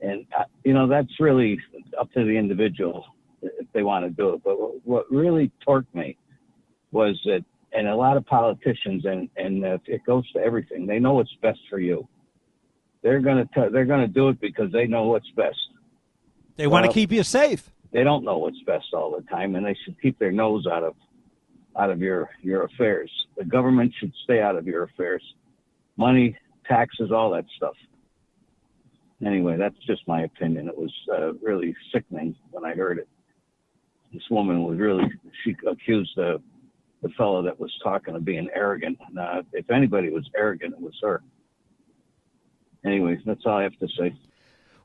and 0.00 0.24
uh, 0.38 0.44
you 0.64 0.72
know 0.72 0.86
that's 0.86 1.18
really 1.18 1.58
up 1.98 2.12
to 2.12 2.24
the 2.24 2.36
individual 2.36 3.04
if 3.42 3.66
they 3.72 3.82
want 3.82 4.04
to 4.04 4.10
do 4.10 4.34
it. 4.34 4.44
But 4.44 4.60
what, 4.60 4.74
what 4.84 5.10
really 5.10 5.50
torqued 5.66 5.92
me 5.94 6.16
was 6.92 7.20
that, 7.24 7.44
and 7.72 7.88
a 7.88 7.96
lot 7.96 8.16
of 8.16 8.24
politicians, 8.26 9.04
and 9.04 9.28
and 9.36 9.64
it 9.64 10.04
goes 10.06 10.30
to 10.32 10.38
everything. 10.38 10.86
They 10.86 11.00
know 11.00 11.14
what's 11.14 11.34
best 11.42 11.58
for 11.68 11.80
you. 11.80 12.06
They're 13.02 13.20
gonna 13.20 13.46
t- 13.54 13.68
they're 13.70 13.84
gonna 13.84 14.08
do 14.08 14.28
it 14.28 14.40
because 14.40 14.72
they 14.72 14.86
know 14.86 15.04
what's 15.04 15.30
best. 15.30 15.58
They 16.56 16.66
want 16.66 16.84
to 16.84 16.88
Well, 16.88 16.94
keep 16.94 17.12
you 17.12 17.22
safe. 17.22 17.70
They 17.92 18.04
don't 18.04 18.24
know 18.24 18.38
what's 18.38 18.60
best 18.66 18.86
all 18.92 19.14
the 19.16 19.22
time, 19.28 19.54
and 19.54 19.64
they 19.64 19.76
should 19.84 20.00
keep 20.00 20.18
their 20.18 20.32
nose 20.32 20.66
out 20.66 20.82
of 20.82 20.94
out 21.76 21.90
of 21.90 22.00
your 22.00 22.30
your 22.42 22.64
affairs. 22.64 23.10
The 23.36 23.44
government 23.44 23.94
should 23.98 24.12
stay 24.24 24.40
out 24.40 24.56
of 24.56 24.66
your 24.66 24.84
affairs. 24.84 25.22
Money, 25.96 26.36
taxes, 26.66 27.10
all 27.12 27.30
that 27.30 27.46
stuff. 27.56 27.74
Anyway, 29.24 29.56
that's 29.56 29.78
just 29.86 30.06
my 30.06 30.22
opinion. 30.22 30.68
It 30.68 30.76
was 30.76 30.92
uh, 31.12 31.32
really 31.34 31.74
sickening 31.92 32.36
when 32.50 32.64
I 32.64 32.74
heard 32.74 32.98
it. 32.98 33.08
This 34.12 34.22
woman 34.30 34.62
was 34.62 34.78
really 34.78 35.04
she 35.44 35.56
accused 35.66 36.12
the 36.16 36.40
the 37.02 37.08
fellow 37.10 37.42
that 37.42 37.58
was 37.58 37.72
talking 37.82 38.16
of 38.16 38.24
being 38.24 38.48
arrogant. 38.54 38.98
And, 39.08 39.18
uh, 39.18 39.42
if 39.52 39.70
anybody 39.70 40.10
was 40.10 40.28
arrogant, 40.36 40.74
it 40.74 40.80
was 40.80 40.94
her. 41.02 41.22
Anyways, 42.88 43.20
that's 43.26 43.44
all 43.44 43.58
I 43.58 43.64
have 43.64 43.78
to 43.80 43.88
say. 43.88 44.14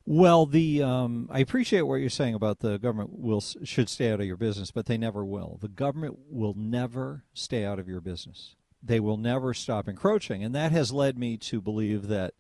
Well, 0.06 0.46
the 0.46 0.84
um, 0.84 1.30
I 1.32 1.40
appreciate 1.40 1.84
what 1.84 1.96
you're 1.96 2.10
saying 2.10 2.34
about 2.34 2.60
the 2.60 2.78
government 2.78 3.12
will 3.14 3.40
should 3.40 3.88
stay 3.88 4.12
out 4.12 4.20
of 4.20 4.26
your 4.26 4.36
business, 4.36 4.72
but 4.72 4.86
they 4.86 4.98
never 4.98 5.24
will. 5.24 5.58
The 5.62 5.70
government 5.70 6.18
will 6.30 6.54
never 6.58 7.24
stay 7.34 7.64
out 7.64 7.80
of 7.80 7.88
your 7.88 8.02
business. 8.02 8.56
They 8.82 9.00
will 9.00 9.16
never 9.16 9.54
stop 9.54 9.88
encroaching, 9.88 10.44
and 10.44 10.54
that 10.54 10.74
has 10.74 10.92
led 10.92 11.18
me 11.18 11.38
to 11.38 11.62
believe 11.62 12.08
that 12.10 12.34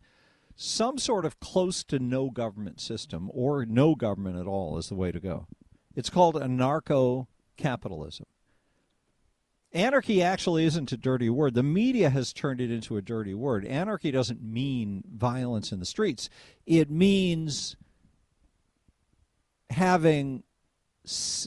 some 0.57 0.97
sort 0.97 1.23
of 1.23 1.39
close 1.39 1.85
to 1.85 1.99
no 1.99 2.29
government 2.29 2.81
system 2.81 3.31
or 3.33 3.65
no 3.65 3.95
government 3.95 4.37
at 4.37 4.45
all 4.45 4.77
is 4.77 4.89
the 4.89 4.95
way 4.95 5.13
to 5.13 5.21
go. 5.21 5.47
It's 5.95 6.09
called 6.09 6.35
anarcho 6.35 7.27
capitalism. 7.55 8.25
Anarchy 9.73 10.21
actually 10.21 10.65
isn't 10.65 10.91
a 10.91 10.97
dirty 10.97 11.29
word. 11.29 11.55
The 11.55 11.63
media 11.63 12.09
has 12.11 12.31
turned 12.31 12.61
it 12.61 12.69
into 12.69 12.95
a 12.95 13.01
dirty 13.01 13.33
word. 13.33 13.65
Anarchy 13.65 14.11
doesn't 14.11 14.41
mean 14.41 15.03
violence 15.11 15.71
in 15.71 15.79
the 15.79 15.85
streets, 15.85 16.29
it 16.65 16.89
means 16.89 17.75
having 19.71 20.43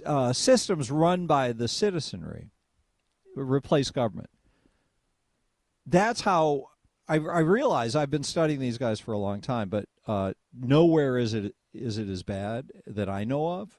uh, 0.05 0.33
systems 0.33 0.91
run 0.91 1.27
by 1.27 1.53
the 1.53 1.69
citizenry 1.69 2.51
replace 3.37 3.91
government. 3.91 4.31
That's 5.87 6.23
how 6.23 6.71
I, 7.09 7.15
I 7.15 7.41
realize 7.41 7.95
I've 7.95 8.11
been 8.11 8.25
studying 8.25 8.59
these 8.59 8.79
guys 8.79 8.99
for 8.99 9.13
a 9.13 9.19
long 9.19 9.41
time, 9.41 9.69
but 9.69 9.87
uh, 10.07 10.33
nowhere 10.53 11.19
is 11.19 11.35
it 11.35 11.55
is 11.73 11.99
it 11.99 12.09
as 12.09 12.23
bad 12.23 12.73
that 12.87 13.09
I 13.09 13.25
know 13.25 13.49
of. 13.61 13.79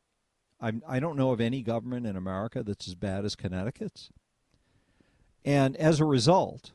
I'm, 0.59 0.83
I 0.87 0.99
don't 0.99 1.17
know 1.17 1.31
of 1.31 1.41
any 1.41 1.61
government 1.61 2.05
in 2.05 2.15
America 2.15 2.63
that's 2.63 2.87
as 2.87 2.95
bad 2.95 3.25
as 3.25 3.35
Connecticut's. 3.35 4.11
And 5.47 5.77
as 5.77 6.01
a 6.01 6.05
result 6.05 6.71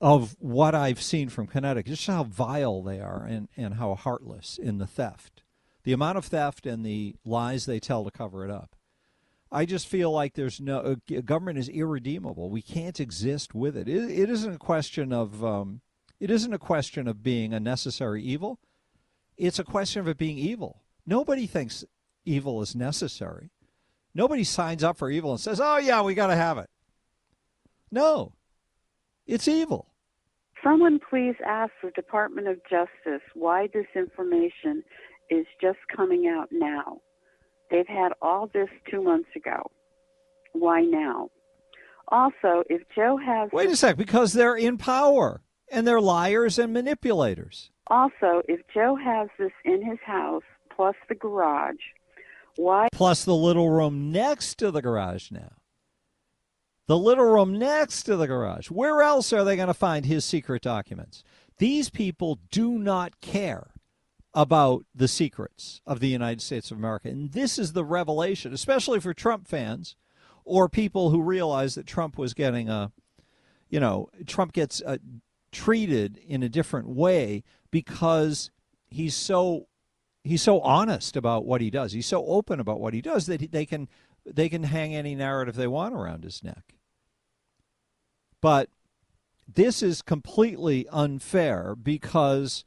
of 0.00 0.34
what 0.38 0.74
I've 0.74 1.02
seen 1.02 1.28
from 1.28 1.46
Connecticut, 1.46 1.90
just 1.90 2.06
how 2.06 2.24
vile 2.24 2.82
they 2.82 3.00
are 3.00 3.22
and, 3.28 3.48
and 3.54 3.74
how 3.74 3.94
heartless 3.94 4.56
in 4.56 4.78
the 4.78 4.86
theft, 4.86 5.42
the 5.84 5.92
amount 5.92 6.16
of 6.16 6.24
theft 6.24 6.64
and 6.64 6.82
the 6.82 7.16
lies 7.22 7.66
they 7.66 7.80
tell 7.80 8.02
to 8.04 8.10
cover 8.10 8.46
it 8.46 8.50
up. 8.50 8.76
I 9.52 9.66
just 9.66 9.88
feel 9.88 10.10
like 10.10 10.32
there's 10.32 10.58
no 10.58 10.78
uh, 10.78 11.20
government 11.20 11.58
is 11.58 11.68
irredeemable. 11.68 12.48
We 12.48 12.62
can't 12.62 12.98
exist 12.98 13.54
with 13.54 13.76
it. 13.76 13.86
It, 13.86 14.10
it 14.10 14.30
isn't 14.30 14.54
a 14.54 14.58
question 14.58 15.12
of 15.12 15.44
um, 15.44 15.82
it 16.18 16.30
isn't 16.30 16.54
a 16.54 16.58
question 16.58 17.06
of 17.06 17.22
being 17.22 17.52
a 17.52 17.60
necessary 17.60 18.22
evil. 18.22 18.58
It's 19.36 19.58
a 19.58 19.64
question 19.64 20.00
of 20.00 20.08
it 20.08 20.16
being 20.16 20.38
evil. 20.38 20.80
Nobody 21.04 21.46
thinks 21.46 21.84
evil 22.24 22.62
is 22.62 22.74
necessary. 22.74 23.50
Nobody 24.14 24.44
signs 24.44 24.82
up 24.82 24.96
for 24.96 25.10
evil 25.10 25.32
and 25.32 25.40
says, 25.40 25.60
"Oh 25.62 25.78
yeah, 25.78 26.02
we 26.02 26.14
got 26.14 26.28
to 26.28 26.36
have 26.36 26.58
it." 26.58 26.68
No, 27.90 28.32
it's 29.26 29.48
evil. 29.48 29.88
Someone 30.62 31.00
please 31.08 31.36
ask 31.46 31.72
the 31.82 31.90
Department 31.92 32.46
of 32.46 32.60
Justice 32.68 33.22
why 33.34 33.68
this 33.72 33.86
information 33.94 34.82
is 35.30 35.46
just 35.60 35.78
coming 35.94 36.26
out 36.26 36.48
now. 36.52 37.00
They've 37.70 37.86
had 37.86 38.12
all 38.20 38.48
this 38.52 38.68
two 38.90 39.02
months 39.02 39.28
ago. 39.36 39.70
Why 40.52 40.82
now? 40.82 41.30
Also, 42.08 42.64
if 42.68 42.82
Joe 42.94 43.16
has. 43.16 43.50
Wait 43.52 43.70
a 43.70 43.76
sec, 43.76 43.96
because 43.96 44.32
they're 44.32 44.56
in 44.56 44.76
power 44.76 45.40
and 45.70 45.86
they're 45.86 46.00
liars 46.00 46.58
and 46.58 46.72
manipulators. 46.72 47.70
Also, 47.86 48.42
if 48.48 48.60
Joe 48.72 48.96
has 48.96 49.28
this 49.38 49.52
in 49.64 49.84
his 49.84 49.98
house 50.04 50.42
plus 50.74 50.96
the 51.08 51.14
garage, 51.14 51.76
why? 52.56 52.88
Plus 52.92 53.24
the 53.24 53.34
little 53.34 53.70
room 53.70 54.12
next 54.12 54.58
to 54.58 54.70
the 54.70 54.82
garage 54.82 55.30
now. 55.30 55.52
The 56.86 56.98
little 56.98 57.24
room 57.24 57.58
next 57.58 58.02
to 58.04 58.16
the 58.16 58.26
garage. 58.26 58.70
Where 58.70 59.02
else 59.02 59.32
are 59.32 59.44
they 59.44 59.56
going 59.56 59.68
to 59.68 59.74
find 59.74 60.06
his 60.06 60.24
secret 60.24 60.62
documents? 60.62 61.22
These 61.58 61.90
people 61.90 62.40
do 62.50 62.78
not 62.78 63.20
care 63.20 63.68
about 64.34 64.84
the 64.94 65.08
secrets 65.08 65.80
of 65.86 66.00
the 66.00 66.08
United 66.08 66.40
States 66.40 66.70
of 66.70 66.78
America. 66.78 67.08
And 67.08 67.32
this 67.32 67.58
is 67.58 67.72
the 67.72 67.84
revelation, 67.84 68.52
especially 68.52 69.00
for 69.00 69.12
Trump 69.14 69.46
fans 69.46 69.96
or 70.44 70.68
people 70.68 71.10
who 71.10 71.22
realize 71.22 71.74
that 71.74 71.86
Trump 71.86 72.16
was 72.18 72.34
getting 72.34 72.68
a, 72.68 72.92
you 73.68 73.80
know, 73.80 74.08
Trump 74.26 74.52
gets 74.52 74.82
uh, 74.82 74.98
treated 75.52 76.18
in 76.26 76.42
a 76.42 76.48
different 76.48 76.88
way 76.88 77.42
because 77.70 78.50
he's 78.88 79.14
so 79.14 79.66
he's 80.22 80.42
so 80.42 80.60
honest 80.60 81.16
about 81.16 81.44
what 81.44 81.60
he 81.60 81.70
does. 81.70 81.92
He's 81.92 82.06
so 82.06 82.24
open 82.26 82.60
about 82.60 82.80
what 82.80 82.94
he 82.94 83.00
does 83.00 83.26
that 83.26 83.52
they 83.52 83.66
can 83.66 83.88
they 84.24 84.48
can 84.48 84.64
hang 84.64 84.94
any 84.94 85.14
narrative 85.14 85.56
they 85.56 85.66
want 85.66 85.94
around 85.94 86.24
his 86.24 86.44
neck. 86.44 86.74
But 88.40 88.68
this 89.52 89.82
is 89.82 90.02
completely 90.02 90.86
unfair 90.90 91.74
because 91.74 92.64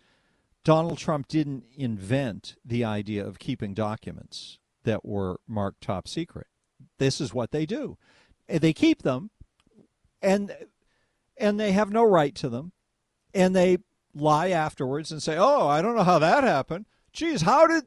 Donald 0.64 0.98
Trump 0.98 1.28
didn't 1.28 1.66
invent 1.76 2.56
the 2.66 2.84
idea 2.84 3.26
of 3.26 3.40
keeping 3.40 3.74
documents 3.74 4.60
that 4.84 5.06
were 5.06 5.40
marked 5.48 5.82
top 5.82 6.08
secret. 6.08 6.48
This 6.98 7.22
is 7.22 7.34
what 7.34 7.52
they 7.52 7.66
do. 7.66 7.98
They 8.48 8.74
keep 8.74 9.04
them 9.04 9.30
and 10.22 10.56
and 11.38 11.60
they 11.60 11.72
have 11.72 11.92
no 11.92 12.04
right 12.04 12.36
to 12.36 12.50
them 12.50 12.72
and 13.34 13.56
they 13.56 13.78
lie 14.16 14.50
afterwards 14.50 15.12
and 15.12 15.22
say, 15.22 15.38
"Oh, 15.38 15.68
I 15.68 15.82
don't 15.82 15.96
know 15.96 16.04
how 16.04 16.20
that 16.20 16.44
happened. 16.44 16.86
Geez, 17.14 17.44
how 17.44 17.68
did 17.68 17.84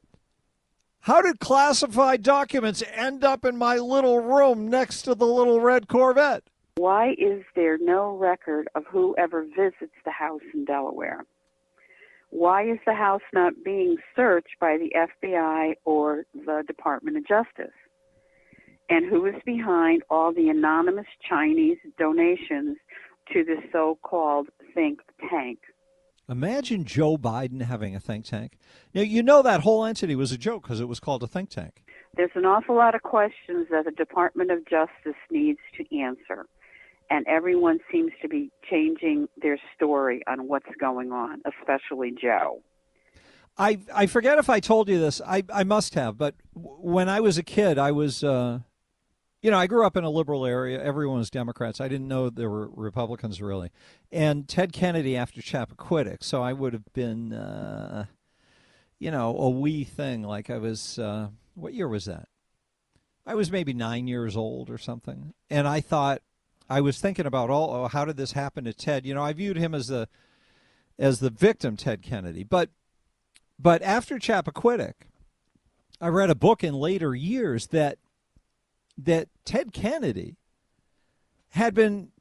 how 1.01 1.21
did 1.21 1.41
classified 1.41 2.23
documents 2.23 2.83
end 2.93 3.25
up 3.25 3.45
in 3.45 3.57
my 3.57 3.77
little 3.77 4.21
room 4.21 4.69
next 4.69 5.03
to 5.03 5.15
the 5.15 5.27
little 5.27 5.61
red 5.61 5.89
Corvette?" 5.89 6.45
Why 6.77 7.15
is 7.19 7.43
there 7.55 7.77
no 7.79 8.17
record 8.17 8.69
of 8.75 8.85
whoever 8.87 9.43
visits 9.45 9.95
the 10.05 10.13
house 10.13 10.43
in 10.55 10.65
Delaware? 10.65 11.25
Why 12.31 12.69
is 12.71 12.79
the 12.87 12.95
house 12.95 13.23
not 13.33 13.65
being 13.65 13.97
searched 14.15 14.59
by 14.61 14.77
the 14.77 14.93
FBI 14.95 15.75
or 15.85 16.25
the 16.35 16.63
Department 16.67 17.17
of 17.17 17.27
Justice? 17.27 17.75
And 18.89 19.07
who 19.07 19.27
is 19.27 19.43
behind 19.45 20.03
all 20.11 20.33
the 20.33 20.51
anonymous 20.51 21.07
Chinese 21.29 21.79
donations 21.99 22.77
to 23.33 23.43
the 23.43 23.57
so 23.73 23.99
called 24.03 24.49
think 24.75 25.01
tank? 25.31 25.59
Imagine 26.29 26.85
Joe 26.85 27.17
Biden 27.17 27.63
having 27.63 27.95
a 27.95 28.01
think 28.01 28.25
tank. 28.25 28.59
Now, 28.93 29.03
you 29.03 29.23
know 29.23 29.43
that 29.43 29.61
whole 29.61 29.85
entity 29.85 30.17
was 30.17 30.33
a 30.33 30.39
joke 30.39 30.63
because 30.63 30.81
it 30.81 30.89
was 30.89 30.99
called 30.99 31.23
a 31.23 31.29
think 31.29 31.51
tank. 31.51 31.85
There's 32.17 32.33
an 32.35 32.45
awful 32.45 32.75
lot 32.75 32.95
of 32.95 33.03
questions 33.03 33.69
that 33.71 33.85
the 33.85 33.93
Department 33.93 34.51
of 34.51 34.67
Justice 34.67 35.21
needs 35.31 35.61
to 35.77 35.99
answer. 35.99 36.47
And 37.11 37.25
everyone 37.29 37.79
seems 37.93 38.11
to 38.23 38.29
be 38.29 38.51
changing 38.69 39.29
their 39.41 39.59
story 39.77 40.23
on 40.27 40.49
what's 40.49 40.67
going 40.81 41.13
on, 41.13 41.43
especially 41.47 42.13
Joe. 42.21 42.63
I, 43.57 43.79
I 43.95 44.07
forget 44.07 44.39
if 44.39 44.51
I 44.51 44.59
told 44.59 44.89
you 44.89 44.99
this. 44.99 45.21
I, 45.25 45.45
I 45.53 45.63
must 45.63 45.95
have, 45.95 46.19
but 46.19 46.35
when 46.55 47.09
I 47.09 47.21
was 47.21 47.39
a 47.39 47.43
kid, 47.43 47.79
I 47.79 47.93
was 47.93 48.25
uh, 48.25 48.61
you 49.47 49.53
know, 49.53 49.59
I 49.59 49.69
grew 49.69 49.87
up 49.87 49.97
in 49.97 50.03
a 50.03 50.11
liberal 50.11 50.45
area. 50.45 50.83
Everyone 50.83 51.19
was 51.19 51.31
Democrats. 51.31 51.81
I 51.81 51.87
didn't 51.87 52.09
know 52.09 52.29
there 52.29 52.51
were 52.51 52.69
Republicans 52.75 53.41
really. 53.41 53.71
And 54.11 54.49
Ted 54.49 54.73
Kennedy 54.73 55.17
after 55.17 55.41
Chappaquiddick, 55.41 56.25
so 56.25 56.43
I 56.43 56.53
would 56.53 56.73
have 56.73 56.93
been, 56.93 57.33
uh, 57.33 58.07
you 58.99 59.13
know, 59.13 59.39
a 59.39 59.49
wee 59.49 59.85
thing. 59.85 60.25
Like 60.25 60.51
I 60.51 60.59
was, 60.59 60.99
uh, 60.99 61.29
what 61.55 61.75
year 61.75 61.87
was 61.87 62.07
that? 62.07 62.27
I 63.25 63.37
was 63.37 63.53
maybe 63.53 63.73
nine 63.73 64.09
years 64.09 64.37
old 64.37 64.69
or 64.69 64.79
something. 64.79 65.33
And 65.49 65.69
I 65.69 65.81
thought, 65.81 66.23
I 66.69 66.81
was 66.81 66.99
thinking 66.99 67.25
about, 67.25 67.49
oh, 67.49 67.71
oh 67.71 67.87
how 67.87 68.05
did 68.05 68.17
this 68.17 68.33
happen 68.33 68.65
to 68.65 68.73
Ted? 68.73 69.07
You 69.07 69.15
know, 69.15 69.23
I 69.23 69.33
viewed 69.33 69.59
him 69.59 69.77
as 69.77 69.87
the, 69.87 70.09
as 70.99 71.21
the 71.21 71.31
victim, 71.31 71.77
Ted 71.77 72.03
Kennedy. 72.03 72.43
But, 72.43 72.71
but 73.61 73.81
after 73.83 74.19
Chappaquiddick, 74.19 75.07
I 76.01 76.09
read 76.09 76.31
a 76.31 76.35
book 76.35 76.65
in 76.65 76.75
later 76.75 77.15
years 77.15 77.69
that 77.69 77.99
that 78.99 79.29
Ted 79.45 79.73
Kennedy 79.73 80.37
had 81.51 81.75
been 81.75 82.13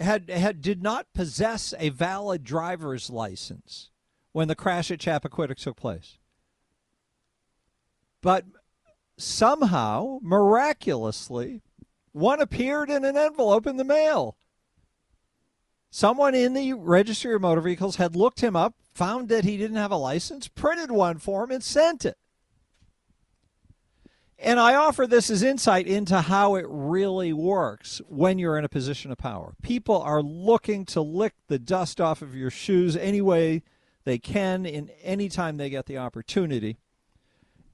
had 0.00 0.28
had 0.30 0.60
did 0.60 0.82
not 0.82 1.12
possess 1.14 1.74
a 1.78 1.90
valid 1.90 2.44
driver's 2.44 3.10
license 3.10 3.90
when 4.32 4.48
the 4.48 4.54
crash 4.54 4.90
at 4.90 4.98
Chappaquiddick 4.98 5.58
took 5.58 5.76
place. 5.76 6.18
But 8.20 8.46
somehow, 9.16 10.18
miraculously, 10.22 11.62
one 12.12 12.40
appeared 12.40 12.90
in 12.90 13.04
an 13.04 13.16
envelope 13.16 13.66
in 13.66 13.76
the 13.76 13.84
mail. 13.84 14.36
Someone 15.90 16.34
in 16.34 16.54
the 16.54 16.72
registry 16.72 17.34
of 17.34 17.42
motor 17.42 17.60
vehicles 17.60 17.96
had 17.96 18.16
looked 18.16 18.40
him 18.40 18.56
up, 18.56 18.74
found 18.94 19.28
that 19.28 19.44
he 19.44 19.58
didn't 19.58 19.76
have 19.76 19.90
a 19.90 19.96
license, 19.96 20.48
printed 20.48 20.90
one 20.90 21.18
for 21.18 21.44
him, 21.44 21.50
and 21.50 21.62
sent 21.62 22.06
it. 22.06 22.16
And 24.44 24.58
I 24.58 24.74
offer 24.74 25.06
this 25.06 25.30
as 25.30 25.44
insight 25.44 25.86
into 25.86 26.20
how 26.20 26.56
it 26.56 26.66
really 26.68 27.32
works 27.32 28.00
when 28.08 28.40
you're 28.40 28.58
in 28.58 28.64
a 28.64 28.68
position 28.68 29.12
of 29.12 29.18
power. 29.18 29.54
People 29.62 30.02
are 30.02 30.20
looking 30.20 30.84
to 30.86 31.00
lick 31.00 31.34
the 31.46 31.60
dust 31.60 32.00
off 32.00 32.22
of 32.22 32.34
your 32.34 32.50
shoes 32.50 32.96
any 32.96 33.20
way 33.20 33.62
they 34.02 34.18
can 34.18 34.66
in 34.66 34.90
any 35.00 35.28
time 35.28 35.58
they 35.58 35.70
get 35.70 35.86
the 35.86 35.96
opportunity. 35.96 36.76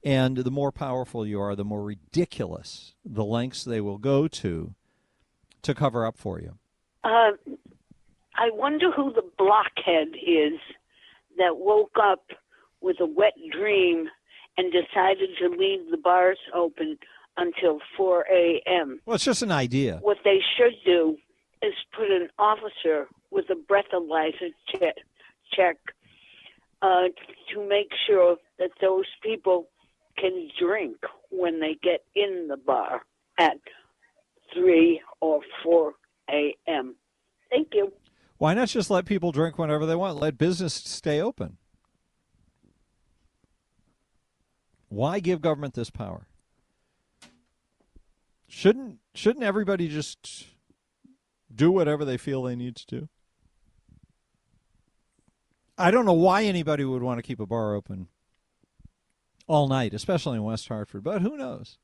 And 0.05 0.37
the 0.37 0.51
more 0.51 0.71
powerful 0.71 1.27
you 1.27 1.41
are, 1.41 1.57
the 1.57 1.65
more 1.65 1.83
ridiculous 1.83 2.95
the 3.03 3.25
lengths 3.25 3.65
they 3.65 3.81
will 3.81 3.99
go 3.99 4.29
to 4.29 4.75
to 5.63 5.75
cover 5.75 6.05
up 6.05 6.19
for 6.19 6.39
you. 6.39 6.59
Uh, 7.03 7.33
I 8.37 8.51
wonder 8.53 8.91
who 8.93 9.11
the 9.15 9.25
blockhead 9.39 10.09
is 10.17 10.61
that 11.39 11.57
woke 11.57 11.97
up 11.99 12.27
with 12.83 13.01
a 13.01 13.07
wet 13.07 13.33
dream 13.51 14.11
and 14.59 14.73
decided 14.73 15.31
to 15.41 15.49
leave 15.49 15.91
the 15.91 15.97
bars 15.97 16.39
open 16.55 16.99
until 17.39 17.79
4 17.97 18.27
a.m. 18.31 19.01
Well, 19.07 19.15
it's 19.15 19.25
just 19.25 19.43
an 19.43 19.53
idea. 19.53 20.01
What 20.03 20.19
they 20.25 20.41
should 20.57 20.75
do 20.85 21.17
is 21.63 21.73
put 21.97 22.11
an 22.11 22.29
officer 22.39 23.07
with 23.31 23.47
a 23.51 23.55
breathalyzer 23.55 24.51
check, 24.71 24.97
check 25.55 25.77
uh, 26.83 27.05
to 27.53 27.69
make 27.69 27.91
sure 28.07 28.37
that 28.59 28.71
those 28.81 29.07
people 29.23 29.69
can 30.17 30.49
drink 30.61 30.97
when 31.31 31.61
they 31.61 31.77
get 31.81 32.05
in 32.17 32.49
the 32.49 32.57
bar 32.57 33.03
at 33.39 33.59
3 34.53 35.01
or 35.21 35.41
4 35.63 35.93
a.m. 36.31 36.97
Thank 37.49 37.69
you. 37.73 37.93
Why 38.39 38.55
not 38.55 38.69
just 38.69 38.91
let 38.91 39.05
people 39.05 39.31
drink 39.31 39.57
whenever 39.57 39.87
they 39.87 39.97
want? 39.97 40.19
Let 40.19 40.37
business 40.37 40.75
stay 40.75 41.21
open. 41.21 41.59
Why 44.89 45.21
give 45.21 45.41
government 45.41 45.75
this 45.75 45.91
power? 45.91 46.27
Shouldn't 48.49 48.99
shouldn't 49.15 49.45
everybody 49.45 49.89
just 49.89 50.49
do 51.55 51.71
whatever 51.71 52.05
they 52.05 52.17
feel 52.17 52.43
they 52.43 52.57
need 52.57 52.75
to 52.77 52.87
do? 52.87 53.09
I 55.77 55.91
don't 55.91 56.07
know 56.07 56.13
why 56.13 56.45
anybody 56.45 56.85
would 56.85 57.03
want 57.03 57.19
to 57.19 57.23
keep 57.23 57.41
a 57.41 57.47
bar 57.47 57.75
open 57.75 58.09
all 59.47 59.69
night, 59.69 59.95
especially 59.95 60.37
in 60.37 60.45
West 60.45 60.69
Hartford, 60.69 61.05
but 61.05 61.23
who 61.23 61.37
knows? 61.37 61.79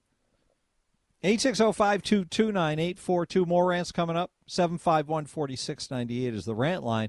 860-522-9842. 1.23 3.47
More 3.47 3.69
rants 3.69 3.93
coming 3.93 4.17
up. 4.17 4.33
751-4698 4.49 6.35
is 6.35 6.45
the 6.45 6.55
rant 6.55 6.85
line. 6.85 7.09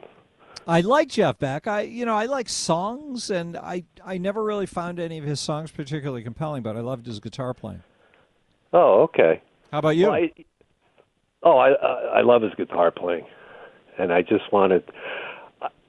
I 0.67 0.81
like 0.81 1.09
Jeff 1.09 1.39
Beck. 1.39 1.67
I, 1.67 1.83
you 1.83 2.07
know, 2.07 2.15
I 2.15 2.27
like 2.27 2.49
songs, 2.49 3.31
and 3.31 3.57
I, 3.57 3.85
I 4.05 4.19
never 4.19 4.43
really 4.43 4.67
found 4.67 4.99
any 4.99 5.19
of 5.19 5.25
his 5.25 5.41
songs 5.41 5.71
particularly 5.71 6.23
compelling, 6.23 6.63
but 6.63 6.77
I 6.77 6.81
loved 6.81 7.07
his 7.07 7.21
guitar 7.21 7.53
playing. 7.53 7.83
Oh, 8.73 9.03
okay. 9.03 9.43
How 9.71 9.79
about 9.79 9.97
you? 9.97 10.07
Well, 10.07 10.15
I, 10.15 10.31
oh, 11.43 11.59
I, 11.59 11.69
I 11.71 12.19
I 12.19 12.21
love 12.23 12.43
his 12.43 12.55
guitar 12.55 12.91
playing, 12.91 13.27
and 13.99 14.13
I 14.13 14.23
just 14.23 14.53
wanted. 14.53 14.85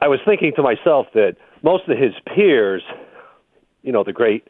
I 0.02 0.08
was 0.08 0.20
thinking 0.26 0.52
to 0.56 0.62
myself 0.62 1.08
that 1.14 1.36
most 1.64 1.88
of 1.88 1.98
his 1.98 2.14
peers, 2.36 2.84
you 3.82 3.92
know, 3.92 4.04
the 4.04 4.14
great 4.14 4.48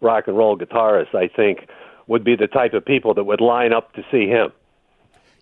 rock 0.00 0.24
and 0.26 0.36
roll 0.36 0.58
guitarists, 0.58 1.14
I 1.14 1.28
think, 1.28 1.68
would 2.06 2.24
be 2.24 2.36
the 2.36 2.46
type 2.46 2.74
of 2.74 2.84
people 2.84 3.14
that 3.14 3.24
would 3.24 3.40
line 3.40 3.72
up 3.72 3.92
to 3.94 4.02
see 4.10 4.26
him. 4.26 4.52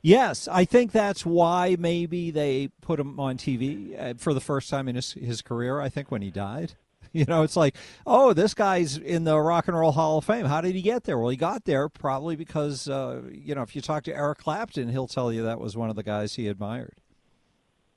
Yes, 0.09 0.49
I 0.49 0.65
think 0.65 0.93
that's 0.93 1.27
why 1.27 1.77
maybe 1.79 2.31
they 2.31 2.69
put 2.81 2.99
him 2.99 3.21
on 3.21 3.37
TV 3.37 3.95
uh, 4.01 4.15
for 4.17 4.33
the 4.33 4.41
first 4.41 4.71
time 4.71 4.89
in 4.89 4.95
his, 4.95 5.13
his 5.13 5.43
career. 5.43 5.83
I 5.83 5.91
think 5.91 6.11
when 6.11 6.23
he 6.23 6.31
died. 6.31 6.73
You 7.15 7.25
know, 7.25 7.43
it's 7.43 7.57
like, 7.57 7.75
oh, 8.07 8.35
this 8.35 8.53
guy's 8.53 8.99
in 8.99 9.25
the 9.25 9.41
Rock 9.41 9.67
and 9.67 9.77
Roll 9.77 9.93
Hall 9.93 10.19
of 10.19 10.27
Fame. 10.27 10.45
How 10.45 10.61
did 10.61 10.75
he 10.75 10.83
get 10.83 11.05
there? 11.05 11.19
Well, 11.19 11.31
he 11.31 11.39
got 11.39 11.65
there 11.65 11.89
probably 11.89 12.37
because, 12.37 12.87
uh, 12.87 13.23
you 13.33 13.55
know, 13.55 13.63
if 13.63 13.75
you 13.75 13.81
talk 13.81 14.05
to 14.05 14.15
Eric 14.15 14.41
Clapton, 14.41 14.91
he'll 14.91 15.09
tell 15.09 15.33
you 15.33 15.43
that 15.45 15.59
was 15.59 15.75
one 15.75 15.89
of 15.89 15.97
the 15.97 16.03
guys 16.03 16.35
he 16.35 16.49
admired. 16.49 16.99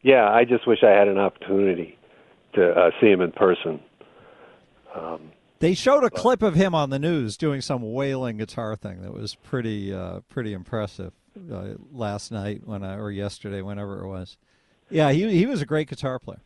Yeah, 0.02 0.32
I 0.32 0.46
just 0.46 0.66
wish 0.66 0.80
I 0.82 0.92
had 0.92 1.10
an 1.10 1.18
opportunity 1.18 2.00
to 2.54 2.72
uh, 2.72 2.92
see 3.02 3.08
him 3.08 3.20
in 3.20 3.34
person. 3.34 3.82
Um, 4.96 5.34
They 5.60 5.74
showed 5.74 6.06
a 6.06 6.10
clip 6.10 6.42
of 6.42 6.56
him 6.56 6.74
on 6.74 6.90
the 6.90 6.98
news 6.98 7.36
doing 7.36 7.60
some 7.60 7.92
wailing 7.92 8.38
guitar 8.38 8.78
thing 8.78 9.02
that 9.02 9.14
was 9.14 9.36
pretty, 9.36 9.94
uh, 9.94 10.22
pretty 10.30 10.54
impressive 10.54 11.12
uh, 11.52 11.76
last 11.92 12.32
night 12.32 12.62
when 12.66 12.84
I, 12.84 12.96
or 12.96 13.12
yesterday, 13.12 13.62
whenever 13.62 14.04
it 14.04 14.08
was. 14.08 14.38
Yeah, 14.90 15.12
he 15.12 15.30
he 15.38 15.46
was 15.46 15.62
a 15.62 15.66
great 15.66 15.88
guitar 15.90 16.20
player. 16.20 16.42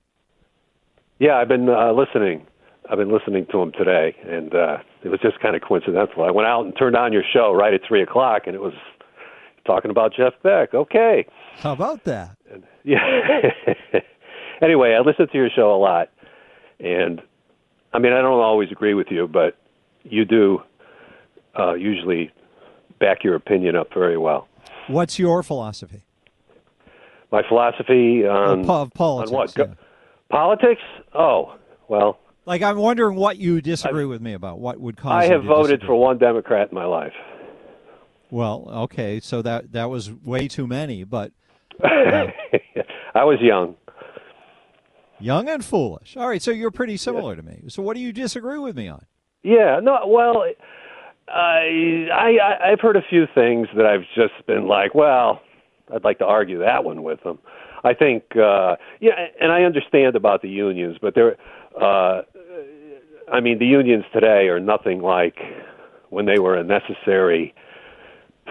yeah, 1.19 1.38
I've 1.38 1.48
been 1.48 1.69
uh, 1.69 1.91
listening. 1.93 2.45
I've 2.89 2.98
been 3.00 3.12
listening 3.12 3.48
to 3.52 3.60
him 3.62 3.71
today, 3.71 4.15
and 4.28 4.54
uh, 4.54 4.78
it 5.04 5.10
was 5.10 5.19
just 5.19 5.39
kind 5.39 5.56
of 5.56 5.63
coincidental. 5.63 6.24
I 6.24 6.30
went 6.30 6.48
out 6.48 6.65
and 6.65 6.78
turned 6.78 6.95
on 6.95 7.12
your 7.12 7.24
show 7.34 7.52
right 7.52 7.74
at 7.74 7.82
three 7.88 8.04
o'clock, 8.04 8.43
and 8.45 8.54
it 8.54 8.62
was 8.62 8.74
talking 9.65 9.89
about 9.89 10.13
Jeff 10.15 10.34
Beck. 10.43 10.76
Okay. 10.76 11.26
How 11.58 11.74
about 11.74 12.04
that? 12.04 12.38
Yeah. 12.84 13.00
anyway, 14.62 14.93
I 14.93 15.00
listen 15.00 15.28
to 15.28 15.34
your 15.36 15.50
show 15.50 15.74
a 15.74 15.78
lot, 15.82 16.12
and 16.80 17.19
I 17.93 17.98
mean, 17.98 18.13
I 18.13 18.21
don't 18.21 18.39
always 18.39 18.71
agree 18.71 18.93
with 18.93 19.08
you, 19.10 19.28
but 19.28 19.58
you 20.04 20.24
do 20.24 20.60
uh, 21.58 21.74
usually 21.74 22.30
back 23.00 23.24
your 23.24 23.34
opinion 23.34 23.76
up 23.76 23.88
very 23.91 24.17
well. 24.17 24.48
What's 24.88 25.17
your 25.19 25.43
philosophy? 25.43 26.04
My 27.32 27.41
philosophy 27.48 28.26
on, 28.26 28.69
Of 28.69 28.93
politics, 28.93 29.32
on 29.32 29.36
what? 29.36 29.54
Go- 29.56 29.76
Politics? 30.30 30.82
Oh, 31.13 31.56
well, 31.88 32.19
Like, 32.45 32.62
I'm 32.62 32.78
wondering 32.78 33.15
what 33.17 33.38
you 33.38 33.62
disagree 33.62 34.06
with 34.06 34.21
me 34.21 34.34
about. 34.34 34.60
What 34.60 34.80
would 34.80 34.98
cause 34.98 35.12
I 35.12 35.26
have 35.26 35.43
voted 35.43 35.80
disagree? 35.80 35.88
for 35.88 35.95
one 35.95 36.17
Democrat 36.17 36.69
in 36.71 36.76
my 36.76 36.86
life. 36.86 37.13
Well, 38.32 38.67
okay, 38.84 39.19
so 39.19 39.41
that 39.43 39.71
that 39.74 39.89
was 39.89 40.12
way 40.12 40.48
too 40.48 40.65
many, 40.67 41.04
but 41.04 41.32
I 41.84 43.24
was 43.24 43.39
young. 43.41 43.76
young 45.19 45.48
and 45.48 45.63
foolish. 45.63 46.17
All 46.17 46.28
right, 46.28 46.41
so 46.41 46.52
you're 46.52 46.71
pretty 46.71 46.98
similar 46.98 47.36
to 47.36 47.41
me. 47.43 47.63
So 47.67 47.82
what 47.84 47.95
do 47.95 48.02
you 48.02 48.12
disagree 48.12 48.58
with 48.60 48.76
me 48.76 48.88
on? 48.88 49.06
Yeah, 49.43 49.80
no, 49.82 50.00
well, 50.08 50.43
I, 51.27 52.07
I, 52.13 52.71
I've 52.71 52.79
heard 52.79 52.95
a 52.95 53.01
few 53.01 53.25
things 53.33 53.67
that 53.75 53.85
I've 53.85 54.05
just 54.15 54.45
been 54.47 54.67
like, 54.67 54.93
well, 54.93 55.41
I'd 55.93 56.03
like 56.03 56.19
to 56.19 56.25
argue 56.25 56.59
that 56.59 56.83
one 56.83 57.03
with 57.03 57.23
them. 57.23 57.39
I 57.83 57.93
think, 57.93 58.23
uh, 58.35 58.75
yeah, 58.99 59.13
and 59.39 59.51
I 59.51 59.63
understand 59.63 60.15
about 60.15 60.41
the 60.41 60.49
unions, 60.49 60.97
but 61.01 61.13
they're, 61.13 61.35
uh, 61.79 62.21
I 63.31 63.39
mean, 63.39 63.59
the 63.59 63.65
unions 63.65 64.05
today 64.13 64.47
are 64.47 64.59
nothing 64.59 65.01
like 65.01 65.38
when 66.09 66.25
they 66.25 66.39
were 66.39 66.55
a 66.55 66.63
necessary 66.63 67.53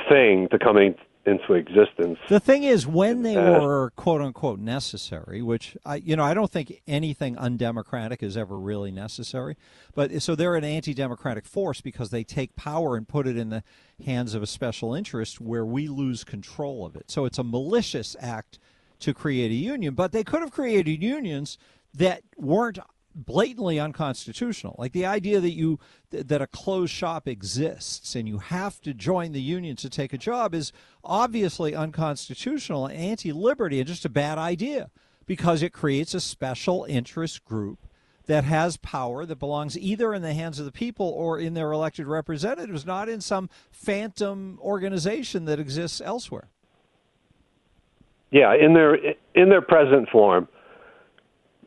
thing 0.08 0.48
to 0.50 0.58
coming 0.58 0.94
into 1.26 1.54
existence. 1.54 2.18
The 2.28 2.40
thing 2.40 2.64
is, 2.64 2.87
when 2.87 3.22
they 3.22 3.37
Uh, 3.37 3.60
were 3.60 3.90
quote 3.96 4.20
unquote 4.20 4.58
necessary, 4.58 5.40
which 5.40 5.76
I, 5.84 5.96
you 5.96 6.16
know, 6.16 6.24
I 6.24 6.34
don't 6.34 6.50
think 6.50 6.82
anything 6.87 7.38
undemocratic 7.38 8.22
is 8.22 8.37
ever 8.37 8.58
really 8.58 8.90
necessary. 8.90 9.56
But 9.94 10.22
so 10.22 10.34
they're 10.34 10.56
an 10.56 10.64
anti-democratic 10.64 11.46
force 11.46 11.80
because 11.80 12.10
they 12.10 12.24
take 12.24 12.56
power 12.56 12.96
and 12.96 13.08
put 13.08 13.26
it 13.26 13.37
in 13.37 13.48
the 13.48 13.62
hands 14.04 14.34
of 14.34 14.42
a 14.42 14.46
special 14.46 14.94
interest 14.94 15.40
where 15.40 15.64
we 15.64 15.88
lose 15.88 16.24
control 16.24 16.84
of 16.84 16.94
it. 16.96 17.10
So 17.10 17.24
it's 17.24 17.38
a 17.38 17.44
malicious 17.44 18.16
act 18.20 18.58
to 19.00 19.14
create 19.14 19.50
a 19.50 19.54
union. 19.54 19.94
But 19.94 20.12
they 20.12 20.24
could 20.24 20.40
have 20.40 20.50
created 20.50 21.02
unions 21.02 21.58
that 21.94 22.22
weren't 22.37 22.78
blatantly 23.14 23.79
unconstitutional. 23.79 24.74
Like 24.79 24.92
the 24.92 25.07
idea 25.07 25.40
that 25.40 25.53
you 25.53 25.79
that 26.11 26.42
a 26.42 26.46
closed 26.46 26.92
shop 26.92 27.29
exists 27.29 28.14
and 28.14 28.29
you 28.29 28.38
have 28.38 28.81
to 28.83 28.94
join 28.94 29.33
the 29.33 29.42
union 29.42 29.77
to 29.77 29.90
take 29.90 30.12
a 30.12 30.18
job 30.18 30.55
is 30.55 30.72
obviously 31.03 31.74
unconstitutional 31.74 32.87
and 32.87 32.98
anti-liberty 32.98 33.79
and 33.79 33.88
just 33.88 34.05
a 34.05 34.11
bad 34.11 34.38
idea 34.38 34.90
because 35.27 35.62
it 35.62 35.72
creates 35.72 36.14
a 36.14 36.20
special 36.20 36.85
interest 36.88 37.44
group 37.44 37.87
that 38.27 38.44
has 38.44 38.77
power 38.79 39.27
that 39.27 39.38
belongs 39.38 39.79
either 39.79 40.14
in 40.14 40.22
the 40.22 40.33
hands 40.33 40.59
of 40.59 40.64
the 40.64 40.72
people 40.72 41.09
or 41.09 41.38
in 41.38 41.55
their 41.55 41.72
elected 41.72 42.07
representatives 42.07 42.87
not 42.87 43.09
in 43.09 43.20
some 43.20 43.50
phantom 43.70 44.59
organization 44.62 45.44
that 45.44 45.59
exists 45.59 46.00
elsewhere. 46.00 46.48
Yeah, 48.31 48.55
in 48.55 48.74
their 48.74 48.96
in 49.35 49.48
their 49.48 49.62
present 49.62 50.09
form, 50.09 50.48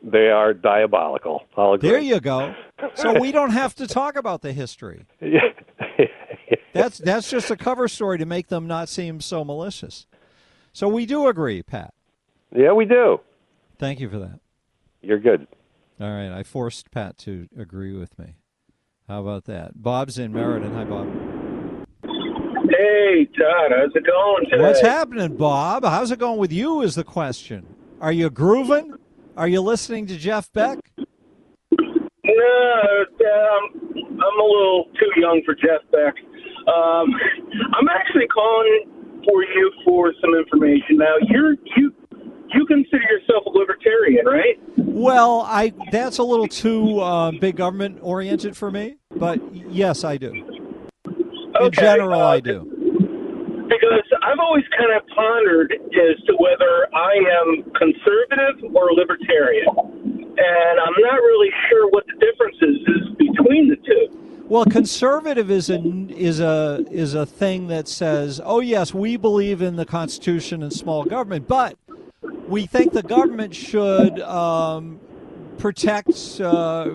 they 0.02 0.28
are 0.30 0.54
diabolical. 0.54 1.44
I'll 1.56 1.74
agree. 1.74 1.90
there 1.90 1.98
you 1.98 2.20
go 2.20 2.54
so 2.94 3.18
we 3.18 3.32
don't 3.32 3.50
have 3.50 3.74
to 3.76 3.86
talk 3.86 4.16
about 4.16 4.42
the 4.42 4.52
history 4.52 5.04
that's 6.72 6.98
that's 6.98 7.30
just 7.30 7.50
a 7.50 7.56
cover 7.56 7.88
story 7.88 8.18
to 8.18 8.26
make 8.26 8.48
them 8.48 8.66
not 8.66 8.88
seem 8.88 9.20
so 9.20 9.44
malicious. 9.44 10.06
So 10.72 10.88
we 10.88 11.06
do 11.06 11.26
agree, 11.26 11.62
Pat. 11.62 11.92
Yeah, 12.54 12.72
we 12.72 12.84
do. 12.84 13.20
Thank 13.78 14.00
you 14.00 14.08
for 14.08 14.18
that. 14.18 14.40
You're 15.02 15.18
good. 15.18 15.46
All 16.00 16.10
right, 16.10 16.30
I 16.30 16.42
forced 16.42 16.90
Pat 16.90 17.18
to 17.18 17.48
agree 17.58 17.96
with 17.96 18.18
me. 18.18 18.36
How 19.08 19.22
about 19.22 19.44
that? 19.46 19.82
Bob's 19.82 20.18
in 20.18 20.32
Meriden. 20.32 20.74
Hi, 20.74 20.84
Bob. 20.84 21.06
Hey, 22.70 23.24
Todd, 23.36 23.72
how's 23.74 23.90
it 23.94 24.06
going 24.06 24.44
today? 24.50 24.62
What's 24.62 24.82
happening, 24.82 25.36
Bob? 25.36 25.84
How's 25.84 26.10
it 26.10 26.18
going 26.18 26.38
with 26.38 26.52
you? 26.52 26.82
Is 26.82 26.94
the 26.94 27.04
question. 27.04 27.66
Are 28.00 28.12
you 28.12 28.30
grooving? 28.30 28.98
Are 29.38 29.46
you 29.46 29.60
listening 29.60 30.04
to 30.08 30.16
Jeff 30.16 30.52
Beck? 30.52 30.80
No, 31.70 31.78
um, 31.78 33.70
I'm 34.02 34.40
a 34.40 34.44
little 34.44 34.86
too 34.98 35.12
young 35.16 35.42
for 35.46 35.54
Jeff 35.54 35.80
Beck. 35.92 36.14
Um, 36.66 37.14
I'm 37.72 37.88
actually 37.88 38.26
calling 38.26 39.20
for 39.24 39.44
you 39.44 39.72
for 39.84 40.12
some 40.20 40.34
information. 40.34 40.96
Now, 40.96 41.14
you're 41.20 41.52
you 41.76 41.94
you 42.52 42.66
consider 42.66 43.04
yourself 43.04 43.44
a 43.46 43.50
libertarian, 43.50 44.26
right? 44.26 44.58
Well, 44.76 45.42
I 45.46 45.72
that's 45.92 46.18
a 46.18 46.24
little 46.24 46.48
too 46.48 46.98
uh, 46.98 47.30
big 47.30 47.54
government 47.54 48.00
oriented 48.02 48.56
for 48.56 48.72
me, 48.72 48.96
but 49.14 49.40
yes, 49.54 50.02
I 50.02 50.16
do. 50.16 50.32
In 50.32 51.14
Okay, 51.60 51.80
general, 51.80 52.20
uh, 52.20 52.26
I 52.26 52.40
do. 52.40 52.77
Because 53.68 54.04
I've 54.22 54.38
always 54.38 54.64
kind 54.76 54.92
of 54.96 55.06
pondered 55.08 55.72
as 55.72 56.24
to 56.26 56.32
whether 56.38 56.88
I 56.94 57.12
am 57.40 57.64
conservative 57.76 58.74
or 58.74 58.92
libertarian, 58.92 59.68
and 59.68 60.80
I'm 60.80 60.98
not 60.98 61.20
really 61.20 61.50
sure 61.68 61.88
what 61.90 62.04
the 62.06 62.14
difference 62.14 62.56
is, 62.62 62.76
is 62.76 63.16
between 63.18 63.68
the 63.68 63.76
two. 63.76 64.28
Well, 64.48 64.64
conservative 64.64 65.50
is 65.50 65.68
a 65.68 65.78
is 66.08 66.40
a 66.40 66.82
is 66.90 67.12
a 67.12 67.26
thing 67.26 67.68
that 67.68 67.86
says, 67.86 68.40
"Oh 68.42 68.60
yes, 68.60 68.94
we 68.94 69.18
believe 69.18 69.60
in 69.60 69.76
the 69.76 69.84
Constitution 69.84 70.62
and 70.62 70.72
small 70.72 71.04
government, 71.04 71.46
but 71.46 71.76
we 72.48 72.64
think 72.64 72.94
the 72.94 73.02
government 73.02 73.54
should 73.54 74.20
um, 74.20 75.00
protect 75.58 76.40
uh, 76.40 76.88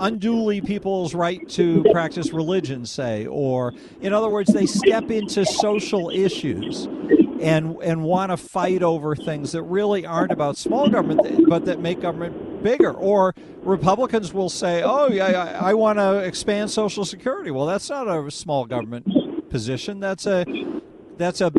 unduly 0.00 0.60
people's 0.60 1.14
right 1.14 1.48
to 1.50 1.84
practice 1.92 2.32
religion, 2.32 2.84
say, 2.86 3.26
or 3.26 3.72
in 4.00 4.12
other 4.12 4.28
words, 4.28 4.52
they 4.52 4.66
step 4.66 5.10
into 5.10 5.44
social 5.44 6.10
issues 6.10 6.88
and 7.40 7.76
and 7.82 8.02
want 8.02 8.30
to 8.30 8.36
fight 8.36 8.82
over 8.82 9.16
things 9.16 9.52
that 9.52 9.62
really 9.62 10.04
aren't 10.04 10.32
about 10.32 10.56
small 10.56 10.88
government, 10.88 11.48
but 11.48 11.64
that 11.64 11.80
make 11.80 12.00
government 12.00 12.62
bigger. 12.62 12.92
Or 12.92 13.34
Republicans 13.62 14.32
will 14.32 14.50
say, 14.50 14.82
"Oh, 14.82 15.08
yeah, 15.08 15.58
I, 15.60 15.70
I 15.70 15.74
want 15.74 15.98
to 15.98 16.18
expand 16.18 16.70
Social 16.70 17.04
Security." 17.04 17.50
Well, 17.50 17.66
that's 17.66 17.88
not 17.88 18.08
a 18.08 18.30
small 18.30 18.66
government 18.66 19.48
position. 19.50 20.00
That's 20.00 20.26
a 20.26 20.44
that's 21.16 21.40
a 21.40 21.50